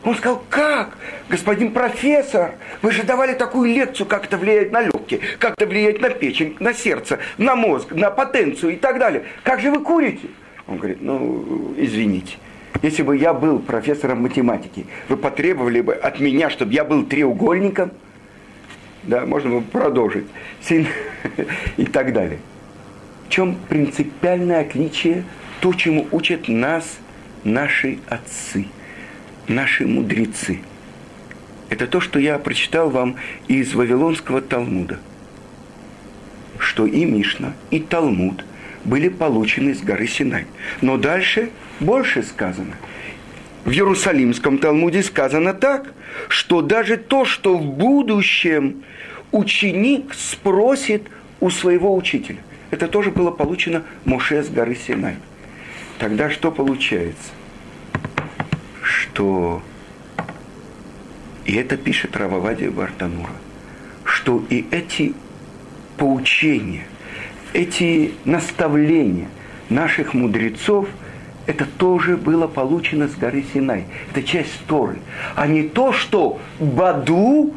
Он 0.08 0.14
сказал, 0.14 0.42
как, 0.48 0.96
господин 1.28 1.70
профессор, 1.70 2.52
вы 2.80 2.92
же 2.92 3.02
давали 3.02 3.34
такую 3.34 3.74
лекцию, 3.74 4.06
как 4.06 4.24
это 4.24 4.38
влияет 4.38 4.72
на 4.72 4.80
легкие, 4.80 5.20
как 5.38 5.52
это 5.52 5.66
влияет 5.66 6.00
на 6.00 6.08
печень, 6.08 6.56
на 6.60 6.72
сердце, 6.72 7.18
на 7.36 7.54
мозг, 7.54 7.92
на 7.92 8.10
потенцию 8.10 8.72
и 8.72 8.76
так 8.76 8.98
далее. 8.98 9.24
Как 9.42 9.60
же 9.60 9.70
вы 9.70 9.80
курите? 9.80 10.28
Он 10.66 10.78
говорит, 10.78 11.02
ну, 11.02 11.74
извините. 11.76 12.38
Если 12.80 13.02
бы 13.02 13.18
я 13.18 13.34
был 13.34 13.58
профессором 13.58 14.22
математики, 14.22 14.86
вы 15.10 15.18
потребовали 15.18 15.82
бы 15.82 15.92
от 15.92 16.20
меня, 16.20 16.48
чтобы 16.48 16.72
я 16.72 16.84
был 16.84 17.04
треугольником, 17.04 17.90
да, 19.02 19.26
можно 19.26 19.56
бы 19.56 19.60
продолжить, 19.60 20.24
сын 20.62 20.86
и 21.76 21.84
так 21.84 22.14
далее. 22.14 22.38
В 23.26 23.28
чем 23.28 23.56
принципиальное 23.68 24.62
отличие, 24.62 25.24
то, 25.60 25.74
чему 25.74 26.08
учат 26.12 26.48
нас 26.48 26.96
наши 27.44 27.98
отцы– 28.08 28.68
наши 29.48 29.86
мудрецы. 29.86 30.60
Это 31.70 31.86
то, 31.86 32.00
что 32.00 32.18
я 32.18 32.38
прочитал 32.38 32.90
вам 32.90 33.16
из 33.46 33.74
Вавилонского 33.74 34.40
Талмуда, 34.40 34.98
что 36.58 36.86
и 36.86 37.04
Мишна, 37.04 37.52
и 37.70 37.80
Талмуд 37.80 38.44
были 38.84 39.08
получены 39.08 39.74
с 39.74 39.80
горы 39.80 40.06
Синай. 40.06 40.46
Но 40.80 40.96
дальше 40.96 41.50
больше 41.80 42.22
сказано. 42.22 42.74
В 43.64 43.70
Иерусалимском 43.70 44.58
Талмуде 44.58 45.02
сказано 45.02 45.52
так, 45.52 45.92
что 46.28 46.62
даже 46.62 46.96
то, 46.96 47.24
что 47.24 47.56
в 47.56 47.64
будущем 47.64 48.82
ученик 49.30 50.14
спросит 50.14 51.08
у 51.40 51.50
своего 51.50 51.94
учителя, 51.94 52.38
это 52.70 52.88
тоже 52.88 53.10
было 53.10 53.30
получено 53.30 53.82
Моше 54.04 54.42
с 54.42 54.48
горы 54.48 54.74
Синай. 54.74 55.16
Тогда 55.98 56.30
что 56.30 56.50
получается? 56.50 57.32
Что 59.18 59.60
и 61.44 61.56
это 61.56 61.76
пишет 61.76 62.16
Рававадия 62.16 62.70
Бартанура, 62.70 63.32
что 64.04 64.44
и 64.48 64.64
эти 64.70 65.12
поучения, 65.96 66.86
эти 67.52 68.12
наставления 68.24 69.26
наших 69.70 70.14
мудрецов, 70.14 70.86
это 71.46 71.64
тоже 71.64 72.16
было 72.16 72.46
получено 72.46 73.08
с 73.08 73.16
горы 73.16 73.44
Синай. 73.52 73.86
Это 74.12 74.22
часть 74.22 74.64
Торы. 74.68 74.98
А 75.34 75.48
не 75.48 75.64
то, 75.64 75.92
что 75.92 76.38
Баду, 76.60 77.54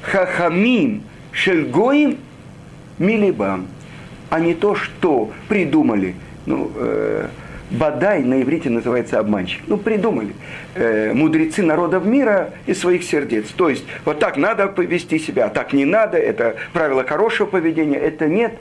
Хахамим, 0.00 1.02
Шельгоим, 1.30 2.16
Милибам. 2.98 3.66
А 4.30 4.40
не 4.40 4.54
то, 4.54 4.74
что 4.74 5.30
придумали. 5.48 6.14
Ну, 6.46 6.70
э, 6.74 7.28
Бадай 7.70 8.22
на 8.22 8.40
иврите 8.42 8.70
называется 8.70 9.18
обманщик. 9.18 9.62
Ну, 9.66 9.76
придумали 9.76 10.34
э, 10.74 11.12
мудрецы 11.12 11.62
народов 11.62 12.04
мира 12.04 12.50
из 12.66 12.78
своих 12.78 13.02
сердец. 13.02 13.48
То 13.56 13.68
есть, 13.68 13.84
вот 14.04 14.20
так 14.20 14.36
надо 14.36 14.68
повести 14.68 15.18
себя, 15.18 15.46
а 15.46 15.48
так 15.48 15.72
не 15.72 15.84
надо, 15.84 16.16
это 16.16 16.56
правило 16.72 17.02
хорошего 17.02 17.48
поведения, 17.48 17.96
это 17.98 18.28
нет. 18.28 18.54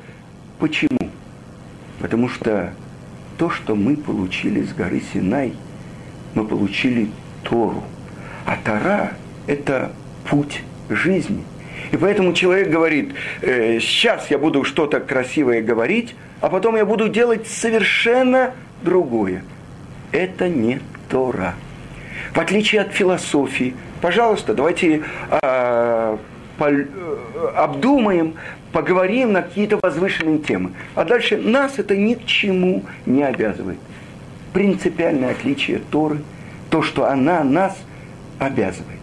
Почему? 0.57 0.97
Потому 2.00 2.29
что 2.29 2.74
то, 3.38 3.51
что 3.51 3.75
мы 3.75 3.95
получили 3.95 4.63
с 4.63 4.74
горы 4.74 5.01
Синай, 5.13 5.53
мы 6.33 6.45
получили 6.45 7.09
Тору. 7.43 7.83
А 8.45 8.57
Тора– 8.63 9.13
это 9.47 9.91
путь 10.29 10.63
жизни. 10.89 11.43
И 11.91 11.97
поэтому 11.97 12.33
человек 12.33 12.69
говорит, 12.69 13.13
э, 13.41 13.79
сейчас 13.79 14.31
я 14.31 14.39
буду 14.39 14.63
что-то 14.63 15.00
красивое 15.00 15.62
говорить, 15.62 16.15
а 16.41 16.50
потом 16.50 16.75
я 16.75 16.85
буду 16.85 17.07
делать 17.07 17.47
совершенно 17.47 18.53
другое. 18.85 19.43
Это 20.13 20.47
не 20.47 20.79
Тора. 21.09 21.55
В 22.33 22.39
отличие 22.39 22.81
от 22.81 22.93
философии, 22.93 23.75
пожалуйста, 24.01 24.53
давайте 24.53 25.03
э, 25.29 26.17
по, 26.57 26.69
э, 26.69 26.85
обдумаем, 27.55 28.35
поговорим 28.71 29.33
на 29.33 29.41
какие-то 29.41 29.79
возвышенные 29.81 30.39
темы. 30.39 30.71
А 30.95 31.03
дальше 31.03 31.37
нас 31.37 31.79
это 31.79 31.97
ни 31.97 32.13
к 32.13 32.25
чему 32.25 32.83
не 33.05 33.23
обязывает. 33.23 33.77
Принципиальное 34.53 35.31
отличие 35.31 35.79
Торы, 35.91 36.19
то, 36.69 36.81
что 36.81 37.05
она 37.05 37.43
нас 37.43 37.77
обязывает. 38.39 38.99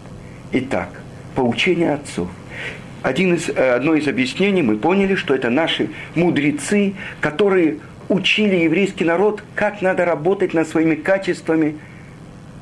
Итак, 0.51 0.89
поучение 1.35 1.93
отцов. 1.93 2.29
Один 3.01 3.33
из, 3.33 3.49
э, 3.49 3.75
одно 3.75 3.95
из 3.95 4.07
объяснений 4.07 4.61
мы 4.61 4.77
поняли, 4.77 5.15
что 5.15 5.35
это 5.35 5.49
наши 5.49 5.89
мудрецы, 6.15 6.93
которые 7.19 7.79
учили 8.13 8.55
еврейский 8.55 9.05
народ, 9.05 9.43
как 9.55 9.81
надо 9.81 10.05
работать 10.05 10.53
над 10.53 10.67
своими 10.67 10.95
качествами, 10.95 11.77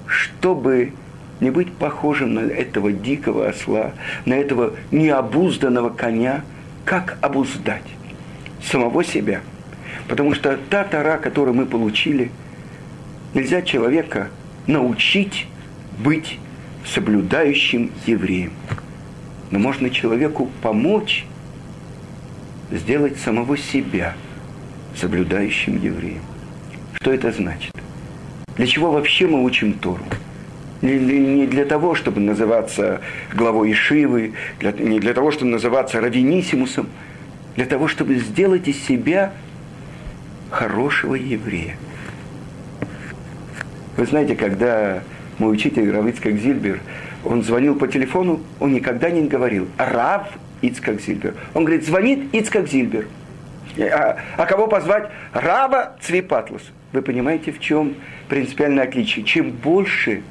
чтобы 0.08 0.94
не 1.40 1.50
быть 1.52 1.74
похожим 1.74 2.34
на 2.34 2.40
этого 2.40 2.92
дикого 2.92 3.50
осла, 3.50 3.92
на 4.26 4.34
этого 4.34 4.74
необузданного 4.92 5.90
коня, 5.90 6.44
как 6.86 7.18
обуздать 7.22 7.84
самого 8.64 9.04
себя. 9.04 9.42
Потому 10.08 10.34
что 10.34 10.58
та 10.70 10.84
тара, 10.84 11.18
которую 11.18 11.56
мы 11.56 11.66
получили, 11.66 12.32
нельзя 13.34 13.62
человека 13.62 14.30
научить 14.68 15.48
быть 16.00 16.40
соблюдающим 16.86 17.92
евреем. 18.06 18.52
Но 19.52 19.60
можно 19.60 19.90
человеку 19.90 20.50
помочь 20.62 21.26
сделать 22.72 23.18
самого 23.18 23.58
себя– 23.58 24.16
соблюдающим 24.96 25.78
евреем. 25.78 26.22
Что 26.94 27.12
это 27.14 27.32
значит? 27.32 27.74
Для 28.56 28.68
чего 28.68 28.92
вообще 28.92 29.28
мы 29.28 29.44
учим 29.44 29.74
Тору? 29.74 30.04
Не 30.82 31.46
для 31.46 31.66
того, 31.66 31.96
чтобы 31.96 32.20
называться 32.22 33.02
главой 33.34 33.72
Ишивы, 33.72 34.34
для, 34.60 34.72
не 34.72 35.00
для 35.00 35.14
того, 35.14 35.32
чтобы 35.32 35.52
называться 35.52 36.02
равенисимусом, 36.02 36.88
для 37.56 37.66
того, 37.66 37.88
чтобы 37.88 38.16
сделать 38.16 38.68
из 38.68 38.84
себя 38.84 39.34
хорошего 40.50 41.16
еврея. 41.16 41.76
Вы 43.96 44.06
знаете, 44.06 44.36
когда 44.36 45.04
мой 45.38 45.54
учитель 45.54 45.92
Рав 45.92 46.08
Ицкак 46.08 46.36
Зильбер, 46.36 46.82
он 47.24 47.44
звонил 47.44 47.76
по 47.76 47.88
телефону, 47.88 48.42
он 48.60 48.74
никогда 48.74 49.12
не 49.12 49.28
говорил 49.28 49.68
«Рав 49.78 50.30
Ицкак 50.62 51.00
Зильбер». 51.00 51.36
Он 51.54 51.66
говорит, 51.66 51.86
звонит 51.86 52.34
Ицкак 52.34 52.68
Зильбер– 52.68 53.08
а, 53.80 54.18
а 54.38 54.46
кого 54.46 54.68
позвать? 54.68 55.10
Раба 55.34 55.96
Цвипатлус. 56.02 56.64
Вы 56.94 57.02
понимаете, 57.02 57.52
в 57.52 57.60
чем 57.60 57.96
принципиальное 58.28 58.84
отличие? 58.84 59.24
Чем 59.24 59.52
больше 59.52 60.24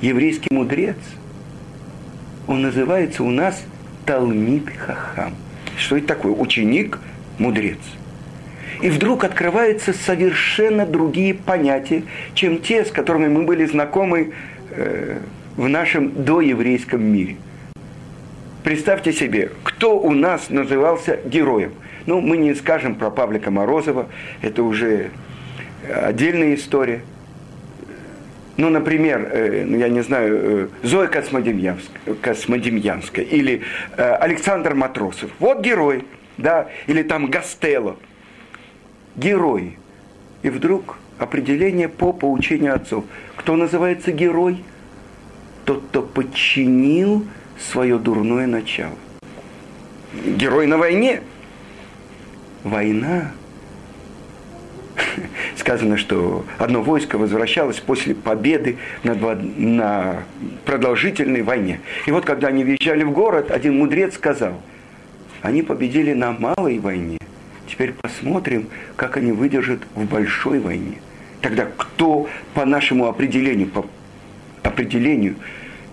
еврейский 0.00 0.52
мудрец, 0.52 0.96
он 2.46 2.62
называется 2.62 3.22
у 3.22 3.30
нас 3.30 3.64
Талмит 4.04 4.68
Хахам. 4.76 5.34
Что 5.78 5.96
это 5.96 6.08
такое? 6.08 6.32
Ученик, 6.32 6.98
мудрец. 7.38 7.78
И 8.82 8.90
вдруг 8.90 9.24
открываются 9.24 9.92
совершенно 9.94 10.84
другие 10.84 11.32
понятия, 11.32 12.02
чем 12.34 12.60
те, 12.60 12.84
с 12.84 12.90
которыми 12.90 13.28
мы 13.28 13.44
были 13.44 13.64
знакомы 13.64 14.34
э, 14.70 15.20
в 15.56 15.68
нашем 15.68 16.24
доеврейском 16.24 17.02
мире– 17.02 17.36
Представьте 18.64 19.12
себе, 19.12 19.50
кто 19.62 19.98
у 20.00 20.12
нас 20.12 20.48
назывался 20.48 21.18
героем. 21.26 21.74
Ну, 22.06 22.22
мы 22.22 22.38
не 22.38 22.54
скажем 22.54 22.94
про 22.94 23.10
Павлика 23.10 23.50
Морозова, 23.50 24.06
это 24.40 24.62
уже 24.62 25.10
отдельная 25.86 26.54
история. 26.54 27.02
Ну, 28.56 28.70
например, 28.70 29.28
э, 29.30 29.64
ну, 29.66 29.76
я 29.76 29.90
не 29.90 30.02
знаю, 30.02 30.38
э, 30.42 30.68
Зоя 30.82 31.08
Космодемьянская, 31.08 32.14
Космодемьянская 32.22 33.26
или 33.26 33.60
э, 33.98 34.14
Александр 34.14 34.72
Матросов. 34.72 35.30
Вот 35.40 35.60
герой, 35.60 36.06
да, 36.38 36.68
или 36.86 37.02
там 37.02 37.26
Гастелло. 37.26 37.96
Герои. 39.14 39.76
И 40.42 40.48
вдруг 40.48 40.96
определение 41.18 41.90
по 41.90 42.14
поучению 42.14 42.76
отцов. 42.76 43.04
Кто 43.36 43.56
называется 43.56 44.10
герой? 44.10 44.64
Тот, 45.66 45.82
кто 45.90 46.00
подчинил 46.00 47.26
свое 47.70 47.98
дурное 47.98 48.46
начало. 48.46 48.94
Герой 50.12 50.66
на 50.66 50.78
войне. 50.78 51.22
Война. 52.62 53.32
Сказано, 55.56 55.96
что 55.96 56.44
одно 56.58 56.82
войско 56.82 57.18
возвращалось 57.18 57.80
после 57.80 58.14
победы 58.14 58.78
на, 59.02 59.14
на 59.14 60.22
продолжительной 60.64 61.42
войне. 61.42 61.80
И 62.06 62.10
вот 62.10 62.24
когда 62.24 62.48
они 62.48 62.64
въезжали 62.64 63.02
в 63.02 63.10
город, 63.10 63.50
один 63.50 63.78
мудрец 63.78 64.14
сказал, 64.14 64.60
они 65.42 65.62
победили 65.62 66.12
на 66.12 66.32
малой 66.32 66.78
войне. 66.78 67.18
Теперь 67.66 67.92
посмотрим, 67.92 68.68
как 68.96 69.16
они 69.16 69.32
выдержат 69.32 69.80
в 69.94 70.04
большой 70.04 70.60
войне. 70.60 70.98
Тогда 71.40 71.66
кто 71.76 72.28
по 72.54 72.64
нашему 72.64 73.06
определению, 73.06 73.68
по 73.68 73.86
определению 74.62 75.36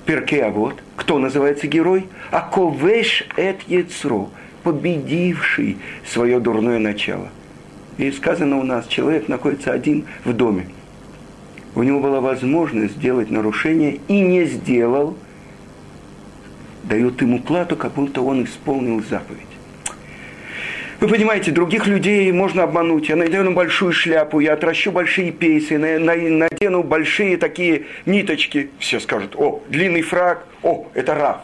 перке, 0.06 0.44
а 0.44 0.50
вот, 0.50 0.82
кто 0.96 1.20
называется 1.20 1.68
герой? 1.68 2.08
Аковеш 2.32 3.28
эт 3.38 3.62
яцро, 3.68 4.30
победивший 4.64 5.78
свое 6.06 6.40
дурное 6.40 6.80
начало. 6.80 7.30
И 7.98 8.12
сказано 8.12 8.58
у 8.58 8.64
нас, 8.64 8.88
человек 8.88 9.28
находится 9.28 9.72
один 9.72 10.06
в 10.26 10.34
доме. 10.34 10.68
У 11.76 11.84
него 11.84 12.00
была 12.00 12.20
возможность 12.20 12.96
сделать 12.96 13.32
нарушение 13.32 14.00
и 14.08 14.20
не 14.20 14.46
сделал, 14.46 15.16
дают 16.84 17.22
ему 17.22 17.40
плату, 17.40 17.76
как 17.76 17.94
будто 17.94 18.22
он 18.22 18.44
исполнил 18.44 19.02
заповедь. 19.10 19.51
Вы 21.02 21.08
понимаете, 21.08 21.50
других 21.50 21.88
людей 21.88 22.32
можно 22.32 22.62
обмануть. 22.62 23.10
Я 23.10 23.16
надену 23.16 23.54
большую 23.56 23.92
шляпу, 23.92 24.40
я 24.40 24.54
отращу 24.54 24.92
большие 24.92 25.32
пейсы, 25.32 25.80
надену 25.80 26.84
большие 26.84 27.38
такие 27.38 27.88
ниточки. 28.06 28.70
Все 28.78 29.00
скажут, 29.00 29.36
о, 29.36 29.64
длинный 29.68 30.04
фраг, 30.04 30.46
о, 30.62 30.88
это 30.94 31.16
Раф. 31.16 31.38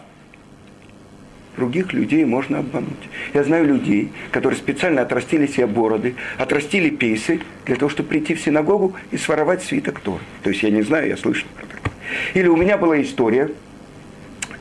Других 1.55 1.91
людей 1.91 2.23
можно 2.23 2.59
обмануть. 2.59 3.09
Я 3.33 3.43
знаю 3.43 3.65
людей, 3.65 4.11
которые 4.29 4.59
специально 4.59 5.01
отрастили 5.01 5.47
себе 5.47 5.65
бороды, 5.65 6.13
отрастили 6.37 6.91
пейсы 6.91 7.41
для 7.65 7.77
того, 7.77 7.89
чтобы 7.89 8.09
прийти 8.09 8.35
в 8.35 8.39
синагогу 8.39 8.95
и 9.09 9.17
своровать 9.17 9.63
свиток 9.63 10.01
Тор. 10.01 10.19
То 10.43 10.51
есть 10.51 10.61
я 10.61 10.69
не 10.69 10.83
знаю, 10.83 11.07
я 11.07 11.17
слышал 11.17 11.47
про 11.55 11.65
такое. 11.65 11.93
Или 12.35 12.47
у 12.47 12.57
меня 12.57 12.77
была 12.77 13.01
история, 13.01 13.49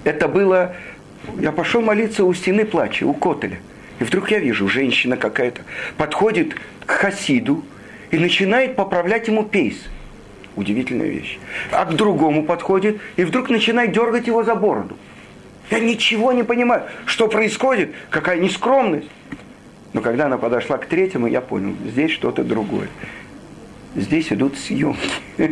это 0.05 0.27
было, 0.27 0.75
я 1.39 1.53
пошел 1.53 1.83
молиться 1.83 2.25
у 2.25 2.33
стены 2.33 2.65
плача, 2.65 3.05
у 3.05 3.13
Котеля– 3.13 3.59
и 3.99 4.05
вдруг 4.05 4.31
я 4.31 4.39
вижу, 4.39 4.69
женщина 4.69 5.17
какая-то 5.17 5.63
подходит 5.97 6.55
к 6.85 6.91
Хасиду 6.91 7.65
и 8.11 8.19
начинает 8.19 8.77
поправлять 8.77 9.29
ему 9.29 9.45
пейс. 9.45 9.77
Удивительная 10.55 11.09
вещь. 11.09 11.39
А 11.71 11.85
к 11.85 11.95
другому 11.95 12.45
подходит 12.45 13.01
и 13.17 13.25
вдруг 13.25 13.51
начинает 13.51 13.93
дергать 13.93 14.27
его 14.27 14.43
за 14.43 14.55
бороду. 14.55 14.97
Я 15.71 15.81
ничего 15.81 16.33
не 16.33 16.45
понимаю, 16.45 16.85
что 17.07 17.29
происходит, 17.29 17.93
какая 18.11 18.39
нескромность. 18.39 19.09
Но 19.93 20.01
когда 20.01 20.27
она 20.27 20.39
подошла 20.39 20.79
к 20.79 20.87
третьему, 20.87 21.27
я 21.27 21.41
понял, 21.41 21.75
здесь 21.85 22.11
что-то 22.11 22.45
другое. 22.45 22.89
Здесь 23.95 24.31
идут 24.31 24.59
съемки. 24.59 25.11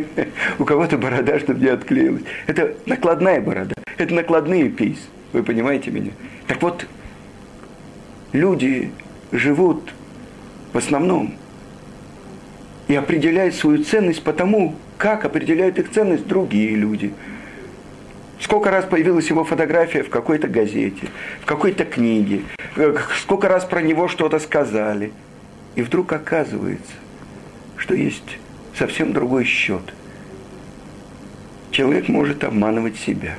У 0.59 0.65
кого-то 0.65 0.97
борода, 0.97 1.39
чтобы 1.39 1.61
не 1.61 1.67
отклеилась. 1.67 2.21
Это 2.45 2.75
накладная 2.85 3.41
борода. 3.41 3.73
Это 3.97 4.13
накладные 4.13 4.69
пейсы. 4.69 5.01
Вы 5.33 5.43
понимаете 5.43 5.89
меня? 5.89 6.11
Так 6.47 6.61
вот, 6.61 6.85
люди 8.35 8.91
живут 9.31 9.93
в 10.73 10.77
основном 10.77 11.35
и 12.87 12.95
определяют 12.95 13.55
свою 13.55 13.83
ценность 13.83 14.23
по 14.23 14.33
тому, 14.33 14.75
как 14.97 15.25
определяют 15.25 15.79
их 15.79 15.91
ценность 15.91 16.27
другие 16.27 16.75
люди. 16.75 17.13
Сколько 18.39 18.69
раз 18.69 18.85
появилась 18.85 19.29
его 19.29 19.43
фотография 19.43 20.03
в 20.03 20.09
какой-то 20.09 20.47
газете, 20.47 21.07
в 21.41 21.45
какой-то 21.45 21.85
книге, 21.85 22.41
сколько 23.21 23.47
раз 23.47 23.65
про 23.65 23.81
него 23.81 24.07
что-то 24.07 24.39
сказали. 24.39 25.13
И 25.75 25.81
вдруг 25.81 26.11
оказывается, 26.13 26.93
что 27.77 27.95
есть 27.95 28.37
совсем 28.77 29.13
другой 29.13 29.45
счет. 29.45 29.93
Человек 31.71 32.07
может 32.07 32.43
обманывать 32.43 32.97
себя, 32.97 33.35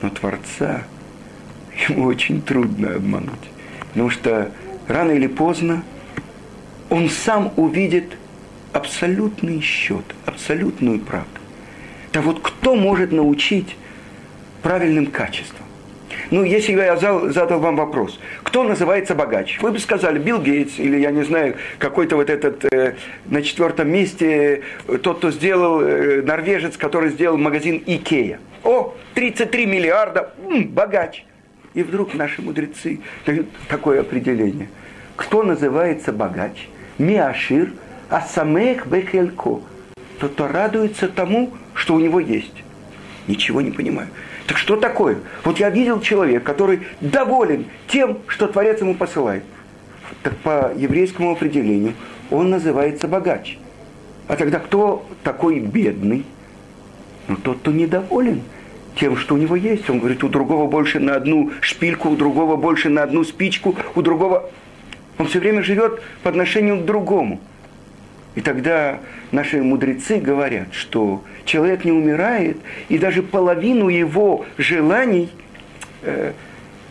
но 0.00 0.10
Творца 0.10 0.84
ему 1.88 2.06
очень 2.06 2.40
трудно 2.40 2.94
обмануть. 2.94 3.57
Потому 3.98 4.10
что 4.10 4.52
рано 4.86 5.10
или 5.10 5.26
поздно 5.26 5.82
он 6.88 7.08
сам 7.08 7.52
увидит 7.56 8.16
абсолютный 8.72 9.60
счет, 9.60 10.04
абсолютную 10.24 11.00
правду. 11.00 11.40
Так 12.12 12.22
вот, 12.22 12.38
кто 12.40 12.76
может 12.76 13.10
научить 13.10 13.76
правильным 14.62 15.08
качествам? 15.08 15.66
Ну, 16.30 16.44
если 16.44 16.76
бы 16.76 16.82
я 16.82 16.96
задал 16.96 17.58
вам 17.58 17.74
вопрос, 17.74 18.20
кто 18.44 18.62
называется 18.62 19.16
богач? 19.16 19.58
Вы 19.60 19.72
бы 19.72 19.80
сказали 19.80 20.20
Билл 20.20 20.40
Гейтс 20.40 20.78
или, 20.78 21.00
я 21.00 21.10
не 21.10 21.24
знаю, 21.24 21.56
какой-то 21.80 22.14
вот 22.14 22.30
этот 22.30 22.72
э, 22.72 22.94
на 23.26 23.42
четвертом 23.42 23.90
месте, 23.90 24.62
э, 24.86 24.98
тот, 24.98 25.18
кто 25.18 25.32
сделал, 25.32 25.80
э, 25.80 26.22
норвежец, 26.22 26.76
который 26.76 27.10
сделал 27.10 27.36
магазин 27.36 27.82
Икея. 27.84 28.38
О, 28.62 28.94
33 29.14 29.66
миллиарда, 29.66 30.34
м, 30.48 30.68
богач. 30.68 31.24
И 31.74 31.82
вдруг 31.82 32.14
наши 32.14 32.42
мудрецы 32.42 33.00
дают 33.26 33.46
такое 33.68 34.00
определение. 34.00 34.68
Кто 35.16 35.42
называется 35.42 36.12
богач? 36.12 36.68
Миашир, 36.98 37.72
асамех 38.08 38.86
бехелько. 38.86 39.60
Тот, 40.18 40.32
кто 40.32 40.48
радуется 40.48 41.08
тому, 41.08 41.52
что 41.74 41.94
у 41.94 42.00
него 42.00 42.20
есть. 42.20 42.64
Ничего 43.26 43.60
не 43.60 43.70
понимаю. 43.70 44.08
Так 44.46 44.56
что 44.56 44.76
такое? 44.76 45.18
Вот 45.44 45.58
я 45.58 45.68
видел 45.68 46.00
человека, 46.00 46.44
который 46.44 46.80
доволен 47.00 47.66
тем, 47.86 48.18
что 48.26 48.48
Творец 48.48 48.80
ему 48.80 48.94
посылает. 48.94 49.44
Так 50.22 50.36
по 50.38 50.72
еврейскому 50.74 51.32
определению 51.32 51.92
он 52.30 52.48
называется 52.48 53.06
богач. 53.08 53.58
А 54.26 54.36
тогда 54.36 54.58
кто 54.58 55.06
такой 55.22 55.60
бедный? 55.60 56.24
Ну, 57.28 57.36
тот, 57.36 57.58
кто 57.58 57.72
недоволен 57.72 58.42
тем, 58.98 59.16
что 59.16 59.34
у 59.34 59.38
него 59.38 59.56
есть. 59.56 59.88
Он 59.88 59.98
говорит, 59.98 60.22
у 60.24 60.28
другого 60.28 60.68
больше 60.68 61.00
на 61.00 61.14
одну 61.14 61.50
шпильку, 61.60 62.10
у 62.10 62.16
другого 62.16 62.56
больше 62.56 62.88
на 62.88 63.02
одну 63.02 63.24
спичку, 63.24 63.76
у 63.94 64.02
другого... 64.02 64.50
Он 65.18 65.26
все 65.26 65.40
время 65.40 65.62
живет 65.62 66.00
по 66.22 66.30
отношению 66.30 66.78
к 66.80 66.84
другому. 66.84 67.40
И 68.34 68.40
тогда 68.40 69.00
наши 69.32 69.62
мудрецы 69.62 70.18
говорят, 70.18 70.68
что 70.72 71.24
человек 71.44 71.84
не 71.84 71.92
умирает, 71.92 72.58
и 72.88 72.98
даже 72.98 73.22
половину 73.22 73.88
его 73.88 74.46
желаний 74.58 75.30
э, 76.02 76.32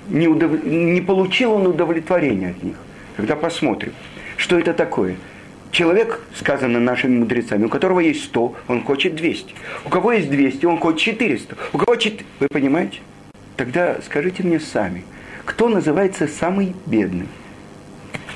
не, 0.09 0.27
удов... 0.27 0.63
не 0.63 1.01
получил 1.01 1.53
он 1.53 1.67
удовлетворения 1.67 2.49
от 2.49 2.63
них. 2.63 2.75
Тогда 3.15 3.35
посмотрим, 3.35 3.93
что 4.35 4.59
это 4.59 4.73
такое. 4.73 5.15
Человек, 5.71 6.21
сказано 6.35 6.79
нашими 6.79 7.19
мудрецами, 7.19 7.65
у 7.65 7.69
которого 7.69 7.99
есть 7.99 8.23
100, 8.25 8.55
он 8.67 8.83
хочет 8.83 9.15
200. 9.15 9.53
У 9.85 9.89
кого 9.89 10.13
есть 10.13 10.29
200, 10.29 10.65
он 10.65 10.79
хочет 10.79 10.99
400. 10.99 11.55
У 11.73 11.77
кого 11.77 11.95
4... 11.95 12.25
Вы 12.39 12.47
понимаете? 12.47 12.99
Тогда 13.55 13.97
скажите 14.05 14.43
мне 14.43 14.59
сами, 14.59 15.03
кто 15.45 15.67
называется 15.67 16.27
самый 16.27 16.75
бедный? 16.85 17.27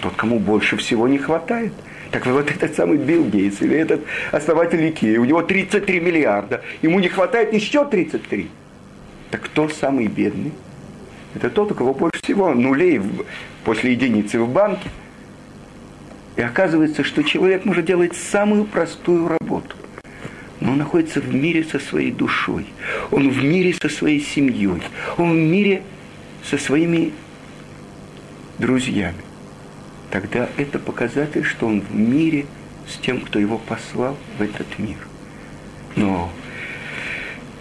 Тот, 0.02 0.14
кому 0.16 0.40
больше 0.40 0.78
всего 0.78 1.08
не 1.08 1.18
хватает– 1.18 1.74
так 2.12 2.26
вот 2.26 2.52
этот 2.52 2.76
самый 2.76 2.98
Билл 2.98 3.24
Гейтс 3.24 3.62
или 3.62 3.78
этот 3.78 4.02
основатель 4.32 4.90
Икеи, 4.90 5.16
у 5.16 5.24
него 5.24 5.42
33 5.42 6.00
миллиарда, 6.02 6.62
ему 6.82 7.00
не 7.00 7.08
хватает 7.08 7.54
еще 7.54 7.86
33. 7.86 8.50
Так 9.32 9.42
кто 9.42 9.70
самый 9.70 10.08
бедный? 10.08 10.52
Это 11.34 11.50
тот, 11.50 11.72
у 11.72 11.76
кого 11.76 11.94
больше 11.94 12.22
всего 12.22 12.54
нулей 12.54 13.02
после 13.64 13.94
единицы 13.94 14.40
в 14.40 14.50
банке. 14.52 14.90
И 16.36 16.42
оказывается, 16.42 17.04
что 17.04 17.24
человек 17.24 17.66
может 17.66 17.86
делать 17.86 18.16
самую 18.16 18.66
простую 18.66 19.28
работу. 19.28 19.76
Но 20.60 20.72
он 20.72 20.78
находится 20.78 21.20
в 21.20 21.34
мире 21.34 21.64
со 21.64 21.80
своей 21.80 22.12
душой. 22.12 22.66
Он 23.10 23.30
в 23.30 23.44
мире 23.44 23.74
со 23.74 23.90
своей 23.90 24.22
семьей. 24.22 24.82
Он 25.18 25.32
в 25.32 25.40
мире 25.40 25.82
со 26.44 26.58
своими 26.58 27.14
друзьями 28.60 29.22
тогда 30.12 30.50
это 30.58 30.78
показатель, 30.78 31.44
что 31.44 31.66
он 31.66 31.82
в 31.82 31.96
мире 31.96 32.46
с 32.88 32.98
тем, 32.98 33.22
кто 33.22 33.40
его 33.40 33.58
послал 33.58 34.18
в 34.38 34.42
этот 34.42 34.78
мир. 34.78 34.98
Но 35.96 36.32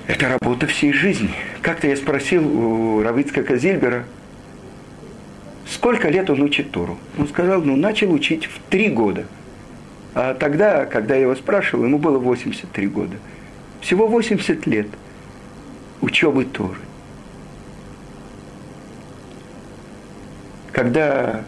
это 0.06 0.28
работа 0.28 0.66
всей 0.66 0.92
жизни. 0.92 1.30
Как-то 1.62 1.86
я 1.86 1.96
спросил 1.96 2.46
у 2.46 3.02
Равицкака 3.02 3.56
Зильбера, 3.56 4.04
сколько 5.70 6.08
лет 6.08 6.28
он 6.30 6.42
учит 6.42 6.70
Тору. 6.70 6.98
Он 7.18 7.28
сказал, 7.28 7.62
ну, 7.62 7.76
начал 7.76 8.12
учить 8.12 8.46
в 8.46 8.58
три 8.68 8.88
года. 8.88 9.24
А 10.14 10.34
тогда, 10.34 10.86
когда 10.86 11.14
я 11.14 11.22
его 11.22 11.36
спрашивал, 11.36 11.84
ему 11.84 11.98
было 11.98 12.18
83 12.18 12.86
года. 12.88 13.16
Всего 13.80 14.06
80 14.06 14.66
лет 14.66 14.88
учебы 16.00 16.44
Торы. 16.44 16.78
Когда 20.72 21.44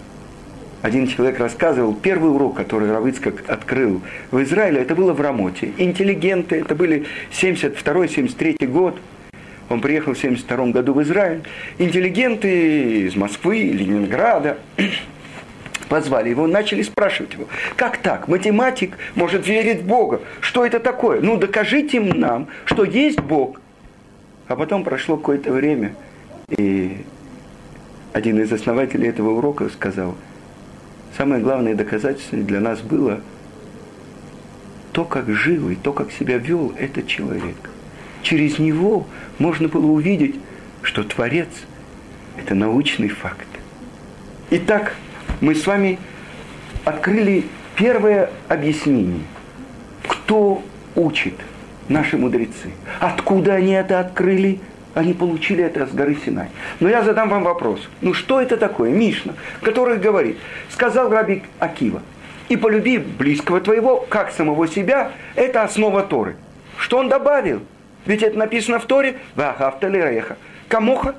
один 0.83 1.07
человек 1.07 1.39
рассказывал, 1.39 1.95
первый 1.95 2.33
урок, 2.33 2.57
который 2.57 2.91
Равыцкак 2.91 3.49
открыл 3.49 4.03
в 4.31 4.43
Израиле, 4.43 4.81
это 4.81 4.95
было 4.95 5.13
в 5.13 5.21
Рамоте. 5.21 5.73
Интеллигенты, 5.79 6.57
это 6.57 6.75
были 6.75 7.07
72-73 7.33 8.67
год. 8.67 8.99
Он 9.73 9.81
приехал 9.81 10.15
в 10.15 10.19
72 10.19 10.67
году 10.67 10.95
в 10.95 11.03
Израиль. 11.03 11.43
Интеллигенты 11.79 13.07
из 13.07 13.17
Москвы, 13.17 13.63
Ленинграда 13.63 14.59
позвали 15.89 16.31
его, 16.31 16.47
начали 16.47 16.83
спрашивать 16.83 17.35
его, 17.35 17.47
как 17.77 17.99
так, 17.99 18.29
математик 18.29 18.97
может 19.15 19.47
верить 19.47 19.81
в 19.81 19.87
Бога, 19.87 20.21
что 20.41 20.65
это 20.65 20.81
такое? 20.81 21.21
Ну, 21.21 21.37
докажите 21.37 22.01
нам, 22.01 22.49
что 22.65 22.85
есть 22.85 23.21
Бог. 23.21 23.61
А 24.49 24.57
потом 24.57 24.85
прошло 24.85 25.17
какое-то 25.17 25.53
время, 25.53 25.95
и 26.49 26.99
один 28.13 28.41
из 28.41 28.53
основателей 28.53 29.09
этого 29.09 29.31
урока 29.31 29.69
сказал– 29.69 30.15
самое 31.17 31.43
главное 31.43 31.75
доказательство 31.75 32.39
для 32.39 32.61
нас 32.61 32.81
было 32.81 33.21
то, 34.93 35.05
как 35.05 35.29
жил 35.29 35.71
и 35.71 35.75
то, 35.75 35.93
как 35.93 36.13
себя 36.13 36.39
вел 36.39 36.73
этот 36.79 37.07
человек. 37.07 37.72
Через 38.23 38.59
него 38.59 39.07
можно 39.39 39.69
было 39.69 39.87
увидеть, 39.87 40.37
что 40.83 41.03
Творец– 41.05 41.49
это 42.37 42.55
научный 42.55 43.09
факт. 43.09 43.47
Итак, 44.51 44.97
мы 45.41 45.55
с 45.55 45.67
вами 45.67 45.99
открыли 46.85 47.45
первое 47.77 48.31
объяснение. 48.49 49.23
Кто 50.07 50.63
учит 50.95 51.35
наши 51.89 52.17
мудрецы? 52.17 52.71
Откуда 53.01 53.55
они 53.55 53.73
это 53.73 54.01
открыли– 54.01 54.61
они 54.95 55.15
получили 55.15 55.65
это 55.65 55.87
с 55.87 55.91
горы 55.91 56.17
Синай. 56.25 56.49
Но 56.81 56.89
я 56.89 57.03
задам 57.03 57.29
вам 57.29 57.45
вопрос. 57.45 57.89
Ну 58.01 58.15
что 58.15 58.41
это 58.41 58.57
такое? 58.57 58.91
Мишна, 58.91 59.35
который 59.63 59.99
говорит, 59.99 60.37
сказал 60.71 61.11
Раби 61.11 61.43
Акива, 61.59 62.03
и 62.49 62.57
полюби 62.57 62.99
близкого 62.99 63.61
твоего, 63.61 64.05
как 64.09 64.33
самого 64.33 64.69
себя, 64.69 65.13
это 65.35 65.63
основа 65.63 66.03
Торы. 66.03 66.37
Что 66.77 66.99
он 66.99 67.09
добавил? 67.09 67.63
Ведь 68.07 68.23
это 68.23 68.39
написано 68.39 68.79
в 68.79 68.87
Торе, 68.87 69.17
Вахавталиреха. 69.35 70.37
Камоха. 70.69 71.15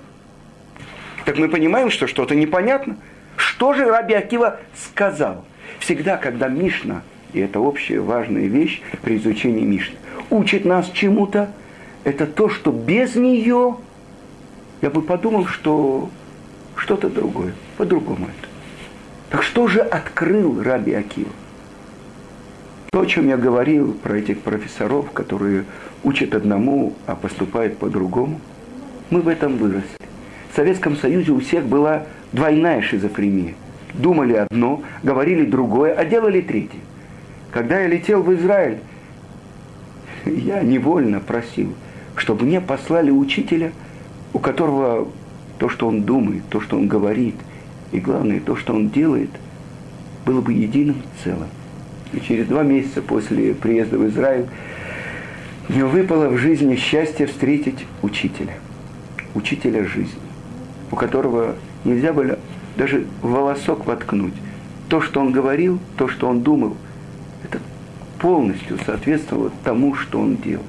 Так 1.26 1.38
мы 1.38 1.48
понимаем, 1.48 1.90
что 1.90 2.08
что-то 2.08 2.36
непонятно. 2.36 2.98
Что 3.38 3.74
же 3.74 3.86
Раби 3.86 4.14
Акива 4.14 4.60
сказал? 4.76 5.46
Всегда, 5.80 6.18
когда 6.18 6.48
Мишна, 6.48 7.02
и 7.34 7.40
это 7.40 7.60
общая 7.60 8.00
важная 8.00 8.46
вещь 8.46 8.82
при 9.02 9.18
изучении 9.18 9.64
Мишны, 9.64 9.96
учит 10.30 10.66
нас 10.66 10.90
чему-то, 10.92 11.50
это 12.04 12.28
то, 12.28 12.50
что 12.50 12.72
без 12.72 13.16
нее 13.16 13.78
я 14.82 14.90
бы 14.90 15.02
подумал, 15.02 15.46
что 15.46 16.10
что-то 16.76 17.10
другое, 17.10 17.54
по-другому 17.78 18.26
это. 18.26 18.50
Так 19.30 19.44
что 19.44 19.68
же 19.68 19.80
открыл 19.80 20.62
Раби 20.62 20.94
Акива? 20.94 21.32
То, 22.94 23.02
о 23.02 23.06
чем 23.06 23.28
я 23.28 23.36
говорил 23.36 23.94
про 23.94 24.20
этих 24.20 24.40
профессоров, 24.40 25.12
которые 25.12 25.66
учат 26.04 26.36
одному, 26.36 26.94
а 27.08 27.16
поступают 27.16 27.78
по-другому, 27.78 28.40
мы 29.10 29.20
в 29.20 29.28
этом 29.28 29.58
выросли. 29.58 29.98
В 30.52 30.56
Советском 30.56 30.96
Союзе 30.96 31.32
у 31.32 31.42
всех 31.42 31.66
была 31.66 32.04
двойная 32.32 32.82
шизофрения. 32.82 33.56
Думали 33.94 34.34
одно, 34.34 34.84
говорили 35.02 35.44
другое, 35.44 35.94
а 35.94 36.06
делали 36.06 36.40
третье. 36.40 36.80
Когда 37.52 37.82
я 37.82 37.88
летел 37.88 38.24
в 38.24 38.34
Израиль, 38.34 38.78
я 40.26 40.62
невольно 40.62 41.20
просил– 41.20 41.74
чтобы 42.16 42.46
мне 42.46 42.62
послали 42.62 43.12
учителя, 43.12 43.72
у 44.34 44.40
которого 44.40 45.08
то, 45.60 45.70
что 45.70 45.88
он 45.88 46.04
думает, 46.04 46.44
то, 46.50 46.62
что 46.62 46.78
он 46.78 46.88
говорит, 46.88 47.36
и 47.92 48.00
главное, 48.00 48.40
то, 48.40 48.56
что 48.56 48.74
он 48.74 48.90
делает, 48.90 49.30
было 50.26 50.42
бы 50.42 50.54
единым 50.54 50.98
целым. 51.24 51.50
И 52.14 52.22
через 52.22 52.48
два 52.48 52.64
месяца 52.64 53.02
после 53.02 53.54
приезда 53.54 53.98
в 53.98 54.08
Израиль 54.08 54.46
мне 55.68 55.84
выпало 55.86 56.28
в 56.28 56.38
жизни 56.38 56.76
счастье 56.76 57.26
встретить 57.26 57.86
учителя, 58.02 58.54
учителя 59.34 59.84
жизни, 59.84 60.22
у 60.92 60.96
которого 60.96 61.56
нельзя 61.84 62.14
было 62.14 62.38
даже 62.78 63.06
волосок 63.22 63.86
воткнуть. 63.86 64.34
То, 64.90 65.02
что 65.02 65.22
он 65.22 65.32
говорил, 65.32 65.80
то, 65.98 66.08
что 66.08 66.28
он 66.28 66.42
думал, 66.42 66.78
это 67.44 67.60
полностью 68.20 68.78
соответствовало 68.86 69.52
тому, 69.64 69.96
что 69.96 70.20
он 70.20 70.36
делал. 70.38 70.66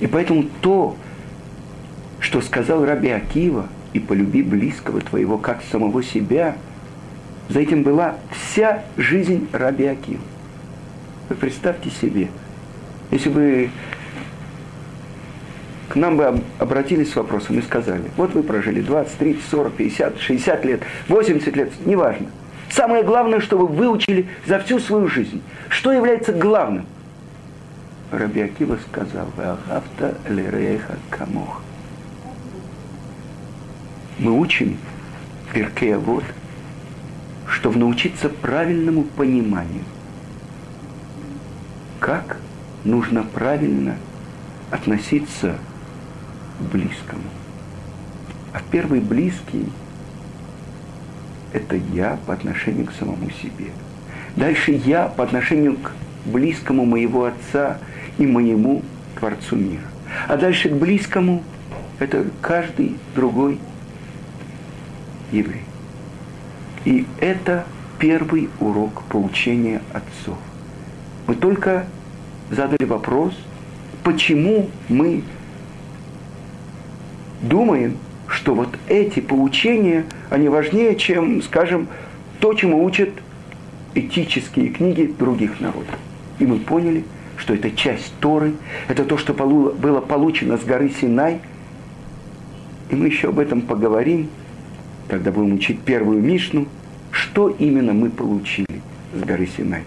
И 0.00 0.06
поэтому 0.06 0.44
то, 0.60 0.96
что 2.18 2.40
сказал 2.40 2.84
Раби 2.84 3.10
Акива, 3.10 3.68
и 3.92 4.00
полюби 4.00 4.42
близкого 4.42 5.00
твоего, 5.00 5.38
как 5.38 5.62
самого 5.70 6.02
себя, 6.02 6.56
за 7.48 7.60
этим 7.60 7.82
была 7.82 8.16
вся 8.30 8.84
жизнь 8.96 9.48
Раби 9.52 9.86
Акива. 9.86 10.20
Вы 11.28 11.36
представьте 11.36 11.90
себе, 11.90 12.28
если 13.10 13.28
бы 13.28 13.70
к 15.88 15.96
нам 15.96 16.16
бы 16.16 16.40
обратились 16.58 17.12
с 17.12 17.16
вопросом 17.16 17.58
и 17.58 17.62
сказали, 17.62 18.10
вот 18.16 18.34
вы 18.34 18.42
прожили 18.42 18.80
20, 18.80 19.18
30, 19.18 19.44
40, 19.50 19.72
50, 19.74 20.20
60 20.20 20.64
лет, 20.64 20.82
80 21.08 21.56
лет, 21.56 21.72
неважно. 21.86 22.28
Самое 22.70 23.02
главное, 23.02 23.40
что 23.40 23.56
вы 23.58 23.66
выучили 23.66 24.28
за 24.46 24.58
всю 24.60 24.78
свою 24.78 25.08
жизнь. 25.08 25.42
Что 25.68 25.92
является 25.92 26.32
главным? 26.32 26.86
Раби 28.10 28.40
Акива 28.40 28.78
сказал, 28.90 29.26
«Вахавта 29.36 30.16
лерейха 30.28 30.96
камох». 31.10 31.62
Мы 34.18 34.32
учим 34.32 34.76
Перкея 35.52 35.98
вот, 35.98 36.24
чтобы 37.46 37.78
научиться 37.78 38.28
правильному 38.28 39.04
пониманию, 39.04 39.84
как 42.00 42.38
нужно 42.84 43.22
правильно 43.22 43.96
относиться 44.70 45.56
к 46.58 46.62
близкому. 46.72 47.22
А 48.52 48.60
первый 48.70 49.00
близкий– 49.00 49.66
это 51.52 51.76
я 51.76 52.18
по 52.26 52.32
отношению 52.32 52.86
к 52.86 52.92
самому 52.92 53.30
себе. 53.30 53.72
Дальше 54.36 54.72
я 54.72 55.06
по 55.06 55.24
отношению 55.24 55.76
к 55.76 55.92
близкому 56.26 56.84
моего 56.84 57.24
отца 57.24 57.78
и 58.18 58.26
моему 58.26 58.82
Творцу 59.18 59.56
мира. 59.56 59.82
А 60.28 60.36
дальше 60.36 60.68
к 60.68 60.72
близкому– 60.72 61.42
это 61.98 62.26
каждый 62.40 62.96
другой 63.14 63.58
еврей. 65.32 65.62
И 66.84 67.06
это 67.20 67.66
первый 67.98 68.48
урок 68.60 69.02
поучения 69.04 69.82
отцов. 69.92 70.38
Мы 71.28 71.34
только 71.34 71.86
задали 72.50 72.84
вопрос, 72.84 73.34
почему 74.02 74.70
мы 74.88 75.22
думаем, 77.42 77.98
что 78.26 78.54
вот 78.54 78.70
эти 78.88 79.20
поучения, 79.20 80.06
они 80.30 80.48
важнее, 80.48 80.96
чем, 80.96 81.42
скажем, 81.42 81.88
то, 82.40 82.54
чему 82.54 82.82
учат 82.82 83.10
этические 83.94 84.70
книги 84.70 85.14
других 85.18 85.60
народов. 85.60 85.98
И 86.38 86.46
мы 86.46 86.58
поняли, 86.60 87.04
что 87.36 87.52
это 87.54 87.70
часть 87.72 88.14
Торы, 88.20 88.54
это 88.88 89.04
то, 89.04 89.18
что 89.18 89.34
было 89.34 90.00
получено 90.00 90.56
с 90.56 90.64
горы 90.64 90.90
Синай. 90.98 91.40
И 92.88 92.94
мы 92.94 93.06
еще 93.08 93.28
об 93.28 93.38
этом 93.38 93.60
поговорим, 93.60 94.30
когда 95.08 95.30
будем 95.30 95.52
учить 95.52 95.80
первую 95.80 96.22
Мишну, 96.22 96.66
что 97.10 97.50
именно 97.50 97.92
мы 97.92 98.08
получили 98.08 98.80
с 99.14 99.22
горы 99.22 99.46
Синай. 99.54 99.82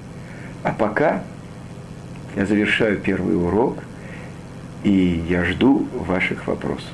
А 0.63 0.71
пока 0.71 1.23
я 2.35 2.45
завершаю 2.45 2.97
первый 2.97 3.35
урок, 3.35 3.77
и 4.83 5.23
я 5.27 5.43
жду 5.45 5.87
ваших 5.93 6.47
вопросов. 6.47 6.89